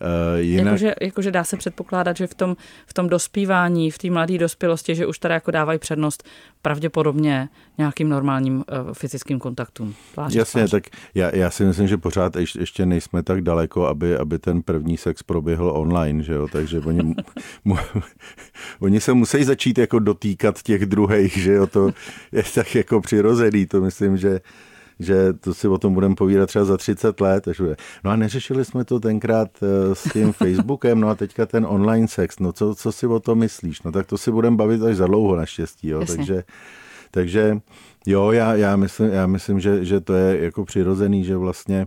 Uh, 0.00 0.40
jinak... 0.40 0.66
jakože, 0.66 0.94
jakože 1.00 1.30
dá 1.30 1.44
se 1.44 1.56
předpokládat, 1.56 2.16
že 2.16 2.26
v 2.26 2.34
tom, 2.34 2.56
v 2.86 2.94
tom 2.94 3.08
dospívání, 3.08 3.90
v 3.90 3.98
té 3.98 4.10
mladé 4.10 4.38
dospělosti, 4.38 4.94
že 4.94 5.06
už 5.06 5.18
teda 5.18 5.34
jako 5.34 5.50
dávají 5.50 5.78
přednost 5.78 6.24
pravděpodobně 6.62 7.48
nějakým 7.78 8.08
normálním 8.08 8.56
uh, 8.56 8.64
fyzickým 8.92 9.38
kontaktům. 9.38 9.94
Tváří 10.14 10.38
Jasně, 10.38 10.60
tvář. 10.60 10.70
tak 10.70 10.84
já, 11.14 11.36
já 11.36 11.50
si 11.50 11.64
myslím, 11.64 11.88
že 11.88 11.96
pořád 11.96 12.36
ještě, 12.36 12.60
ještě 12.60 12.86
nejsme 12.86 13.22
tak 13.22 13.40
daleko, 13.40 13.86
aby, 13.86 14.16
aby 14.16 14.38
ten 14.38 14.62
první 14.62 14.96
sex 14.96 15.22
proběhl 15.22 15.70
online, 15.74 16.22
že 16.22 16.32
jo? 16.32 16.48
takže 16.52 16.80
oni, 16.80 17.14
mu, 17.64 17.76
oni 18.80 19.00
se 19.00 19.12
musí 19.12 19.44
začít 19.44 19.78
jako 19.78 19.98
dotýkat 19.98 20.62
těch 20.62 20.86
druhých, 20.86 21.36
že 21.36 21.52
jo, 21.52 21.66
to 21.66 21.90
je 22.32 22.42
tak 22.54 22.74
jako 22.74 23.00
přirozený, 23.00 23.66
to 23.66 23.80
myslím, 23.80 24.16
že 24.16 24.40
že 25.00 25.32
to 25.32 25.54
si 25.54 25.68
o 25.68 25.78
tom 25.78 25.94
budeme 25.94 26.14
povídat 26.14 26.48
třeba 26.48 26.64
za 26.64 26.76
30 26.76 27.20
let. 27.20 27.48
Až 27.48 27.60
bude. 27.60 27.76
No 28.04 28.10
a 28.10 28.16
neřešili 28.16 28.64
jsme 28.64 28.84
to 28.84 29.00
tenkrát 29.00 29.48
eh, 29.62 29.94
s 29.94 30.12
tím 30.12 30.32
Facebookem, 30.32 31.00
no 31.00 31.08
a 31.08 31.14
teďka 31.14 31.46
ten 31.46 31.66
online 31.68 32.08
sex, 32.08 32.38
no 32.38 32.52
co, 32.52 32.74
co 32.74 32.92
si 32.92 33.06
o 33.06 33.20
tom 33.20 33.38
myslíš? 33.38 33.82
No 33.82 33.92
tak 33.92 34.06
to 34.06 34.18
si 34.18 34.30
budeme 34.30 34.56
bavit 34.56 34.82
až 34.82 34.96
za 34.96 35.06
dlouho 35.06 35.36
naštěstí, 35.36 35.88
jo, 35.88 36.04
takže, 36.06 36.44
takže 37.10 37.58
jo, 38.06 38.30
já, 38.30 38.54
já 38.54 38.76
myslím, 38.76 39.10
já 39.10 39.26
myslím 39.26 39.60
že, 39.60 39.84
že 39.84 40.00
to 40.00 40.14
je 40.14 40.44
jako 40.44 40.64
přirozený, 40.64 41.24
že 41.24 41.36
vlastně 41.36 41.86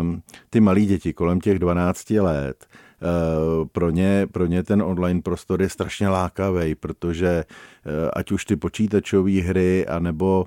um, 0.00 0.22
ty 0.50 0.60
malí 0.60 0.86
děti 0.86 1.12
kolem 1.12 1.40
těch 1.40 1.58
12 1.58 2.10
let, 2.10 2.66
Uh, 3.02 3.68
pro 3.72 3.90
ně, 3.90 4.26
pro 4.32 4.46
ně 4.46 4.62
ten 4.62 4.82
online 4.82 5.22
prostor 5.22 5.62
je 5.62 5.68
strašně 5.68 6.08
lákavý, 6.08 6.74
protože 6.74 7.44
uh, 7.44 7.92
ať 8.12 8.32
už 8.32 8.44
ty 8.44 8.56
počítačové 8.56 9.40
hry, 9.40 9.86
anebo 9.86 10.46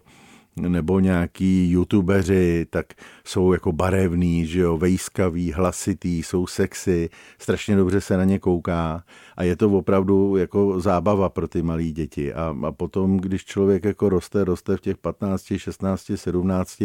nebo 0.56 1.00
nějaký 1.00 1.72
youtubeři, 1.72 2.66
tak 2.70 2.86
jsou 3.26 3.54
jako 3.54 3.72
barevný, 3.72 4.46
že 4.46 4.60
jo, 4.60 4.78
vejskaví, 4.78 5.52
hlasitý, 5.52 6.24
jsou 6.24 6.48
sexy, 6.48 7.10
strašně 7.40 7.76
dobře 7.76 8.02
se 8.02 8.18
na 8.18 8.24
ně 8.24 8.40
kouká 8.40 9.04
a 9.38 9.44
je 9.44 9.56
to 9.56 9.70
opravdu 9.70 10.38
jako 10.38 10.80
zábava 10.80 11.30
pro 11.30 11.48
ty 11.48 11.62
malé 11.62 11.84
děti. 11.84 12.34
A, 12.34 12.56
a 12.68 12.72
potom, 12.72 13.18
když 13.18 13.46
člověk 13.46 13.86
jako 13.86 14.10
roste, 14.10 14.44
roste 14.44 14.78
v 14.78 14.82
těch 14.82 14.98
15, 14.98 15.54
16, 15.58 16.12
17, 16.16 16.84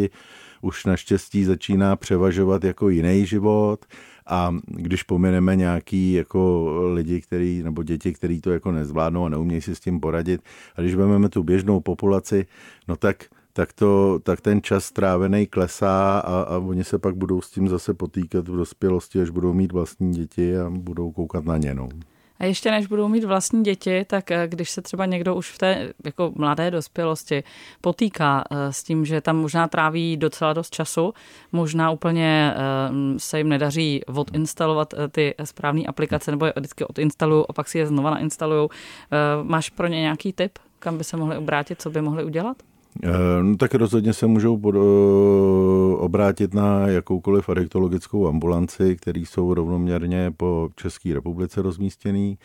už 0.61 0.85
naštěstí 0.85 1.43
začíná 1.43 1.95
převažovat 1.95 2.63
jako 2.63 2.89
jiný 2.89 3.25
život 3.25 3.85
a 4.27 4.55
když 4.67 5.03
pomineme 5.03 5.55
nějaký 5.55 6.13
jako 6.13 6.71
lidi, 6.93 7.21
který, 7.21 7.63
nebo 7.63 7.83
děti, 7.83 8.13
který 8.13 8.41
to 8.41 8.51
jako 8.51 8.71
nezvládnou 8.71 9.25
a 9.25 9.29
neumějí 9.29 9.61
si 9.61 9.75
s 9.75 9.79
tím 9.79 9.99
poradit, 9.99 10.41
a 10.75 10.81
když 10.81 10.95
vezmeme 10.95 11.29
tu 11.29 11.43
běžnou 11.43 11.79
populaci, 11.79 12.45
no 12.87 12.95
tak 12.95 13.25
tak, 13.59 13.73
to, 13.73 14.19
tak 14.23 14.41
ten 14.41 14.61
čas 14.61 14.85
strávený 14.85 15.47
klesá 15.47 16.19
a, 16.19 16.41
a 16.41 16.57
oni 16.57 16.83
se 16.83 16.99
pak 16.99 17.15
budou 17.15 17.41
s 17.41 17.51
tím 17.51 17.67
zase 17.67 17.93
potýkat 17.93 18.47
v 18.47 18.57
dospělosti, 18.57 19.21
až 19.21 19.29
budou 19.29 19.53
mít 19.53 19.71
vlastní 19.71 20.11
děti 20.11 20.57
a 20.57 20.69
budou 20.69 21.11
koukat 21.11 21.45
na 21.45 21.57
ně. 21.57 21.73
No. 21.73 21.89
A 22.39 22.45
ještě 22.45 22.71
než 22.71 22.87
budou 22.87 23.07
mít 23.07 23.23
vlastní 23.23 23.63
děti, 23.63 24.05
tak 24.05 24.31
eh, 24.31 24.47
když 24.47 24.69
se 24.69 24.81
třeba 24.81 25.05
někdo 25.05 25.35
už 25.35 25.51
v 25.51 25.57
té 25.57 25.93
jako 26.05 26.31
mladé 26.35 26.71
dospělosti 26.71 27.43
potýká 27.81 28.43
eh, 28.51 28.73
s 28.73 28.83
tím, 28.83 29.05
že 29.05 29.21
tam 29.21 29.37
možná 29.37 29.67
tráví 29.67 30.17
docela 30.17 30.53
dost 30.53 30.73
času, 30.73 31.13
možná 31.51 31.91
úplně 31.91 32.53
eh, 32.55 32.59
se 33.17 33.37
jim 33.37 33.49
nedaří 33.49 34.01
odinstalovat 34.05 34.93
ty 35.11 35.35
správné 35.43 35.83
aplikace, 35.83 36.31
nebo 36.31 36.45
je 36.45 36.53
vždycky 36.55 36.85
odinstalují 36.85 37.45
a 37.49 37.53
pak 37.53 37.67
si 37.67 37.77
je 37.77 37.87
znova 37.87 38.09
nainstalují. 38.09 38.69
Máš 39.43 39.69
pro 39.69 39.87
ně 39.87 40.01
nějaký 40.01 40.33
tip, 40.33 40.59
kam 40.79 40.97
by 40.97 41.03
se 41.03 41.17
mohli 41.17 41.37
obrátit, 41.37 41.81
co 41.81 41.89
by 41.89 42.01
mohli 42.01 42.23
udělat? 42.23 42.57
Eh, 43.03 43.43
no, 43.43 43.57
tak 43.57 43.73
rozhodně 43.73 44.13
se 44.13 44.27
můžou 44.27 44.57
pod, 44.57 44.75
eh, 44.75 45.95
obrátit 45.97 46.53
na 46.53 46.87
jakoukoliv 46.87 47.49
adiktologickou 47.49 48.27
ambulanci, 48.27 48.95
který 48.95 49.25
jsou 49.25 49.53
rovnoměrně 49.53 50.31
po 50.37 50.69
České 50.75 51.13
republice 51.13 51.61
rozmístěný. 51.61 52.37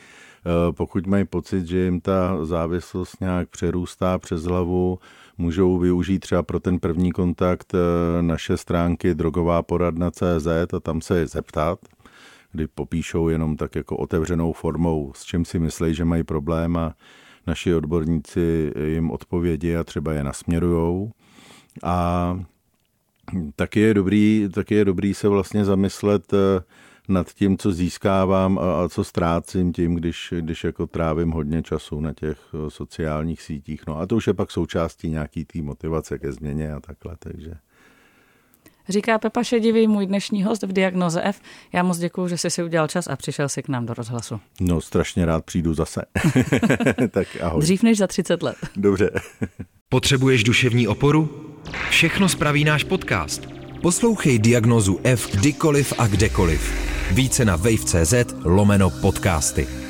Eh, 0.47 0.73
pokud 0.73 1.07
mají 1.07 1.25
pocit, 1.25 1.67
že 1.67 1.79
jim 1.79 2.01
ta 2.01 2.45
závislost 2.45 3.21
nějak 3.21 3.49
přerůstá 3.49 4.19
přes 4.19 4.43
hlavu, 4.43 4.99
můžou 5.39 5.79
využít 5.79 6.19
třeba 6.19 6.43
pro 6.43 6.61
ten 6.61 6.79
první 6.79 7.13
kontakt 7.13 7.73
naše 8.21 8.57
stránky 8.57 9.15
drogová 9.15 9.63
poradna 9.63 10.11
CZ 10.11 10.47
a 10.77 10.81
tam 10.83 11.01
se 11.01 11.27
zeptat, 11.27 11.79
kdy 12.53 12.67
popíšou 12.67 13.29
jenom 13.29 13.57
tak 13.57 13.75
jako 13.75 13.97
otevřenou 13.97 14.53
formou, 14.53 15.13
s 15.17 15.25
čím 15.25 15.45
si 15.45 15.59
myslí, 15.59 15.95
že 15.95 16.05
mají 16.05 16.23
problém 16.23 16.77
a 16.77 16.95
naši 17.47 17.75
odborníci 17.75 18.73
jim 18.87 19.11
odpovědi 19.11 19.77
a 19.77 19.85
třeba 19.85 20.13
je 20.13 20.25
nasměrujou. 20.25 21.13
A 21.83 22.39
taky 23.57 23.81
je 23.81 23.95
dobrý, 23.95 24.49
taky 24.55 24.75
je 24.75 24.85
dobrý 24.85 25.15
se 25.15 25.29
vlastně 25.29 25.65
zamyslet 25.65 26.33
eh, 26.33 26.63
nad 27.09 27.33
tím, 27.33 27.59
co 27.59 27.73
získávám 27.73 28.59
a, 28.59 28.89
co 28.89 29.05
ztrácím 29.05 29.73
tím, 29.73 29.95
když, 29.95 30.35
když 30.41 30.65
jako 30.65 30.87
trávím 30.87 31.31
hodně 31.31 31.63
času 31.63 32.01
na 32.01 32.13
těch 32.13 32.39
eh, 32.55 32.71
sociálních 32.71 33.43
sítích. 33.43 33.87
No 33.87 33.99
a 33.99 34.07
to 34.07 34.17
už 34.17 34.27
je 34.27 34.35
pak 34.35 34.51
součástí 34.51 35.09
nějaký 35.09 35.45
té 35.45 35.63
motivace 35.63 36.19
ke 36.19 36.33
změně 36.33 36.73
a 36.73 36.81
takhle, 36.81 37.17
takže... 37.19 37.55
Říká 38.89 39.19
Pepa 39.19 39.43
Šedivý, 39.43 39.89
můj 39.89 40.07
dnešní 40.07 40.43
host 40.43 40.63
v 40.63 40.73
Diagnoze 40.73 41.23
F. 41.23 41.41
Já 41.73 41.83
moc 41.83 41.99
děkuji, 41.99 42.29
že 42.29 42.39
jsi 42.39 42.51
si 42.51 42.63
udělal 42.63 42.89
čas 42.89 43.07
a 43.07 43.17
přišel 43.17 43.49
si 43.49 43.63
k 43.63 43.69
nám 43.69 43.87
do 43.87 43.95
rozhlasu. 43.95 44.41
No, 44.61 44.81
strašně 44.81 45.27
rád 45.27 45.45
přijdu 45.45 45.75
zase. 45.75 46.03
tak 47.11 47.29
ahoj. 47.43 47.63
Dřív 47.63 47.83
než 47.83 47.99
za 47.99 48.07
30 48.07 48.43
let. 48.43 48.57
Dobře. 48.77 49.11
Potřebuješ 49.89 50.45
duševní 50.45 50.89
oporu? 50.89 51.51
Všechno 51.91 52.29
spraví 52.29 52.65
náš 52.65 52.85
podcast. 52.85 53.49
Poslouchej 53.83 54.39
Diagnozu 54.39 55.01
F 55.05 55.37
kdykoliv 55.37 55.93
a 55.99 56.07
kdekoliv. 56.07 56.73
Více 57.11 57.45
na 57.45 57.57
wave.cz 57.57 58.15
lomeno 58.45 58.91
podcasty. 58.91 59.84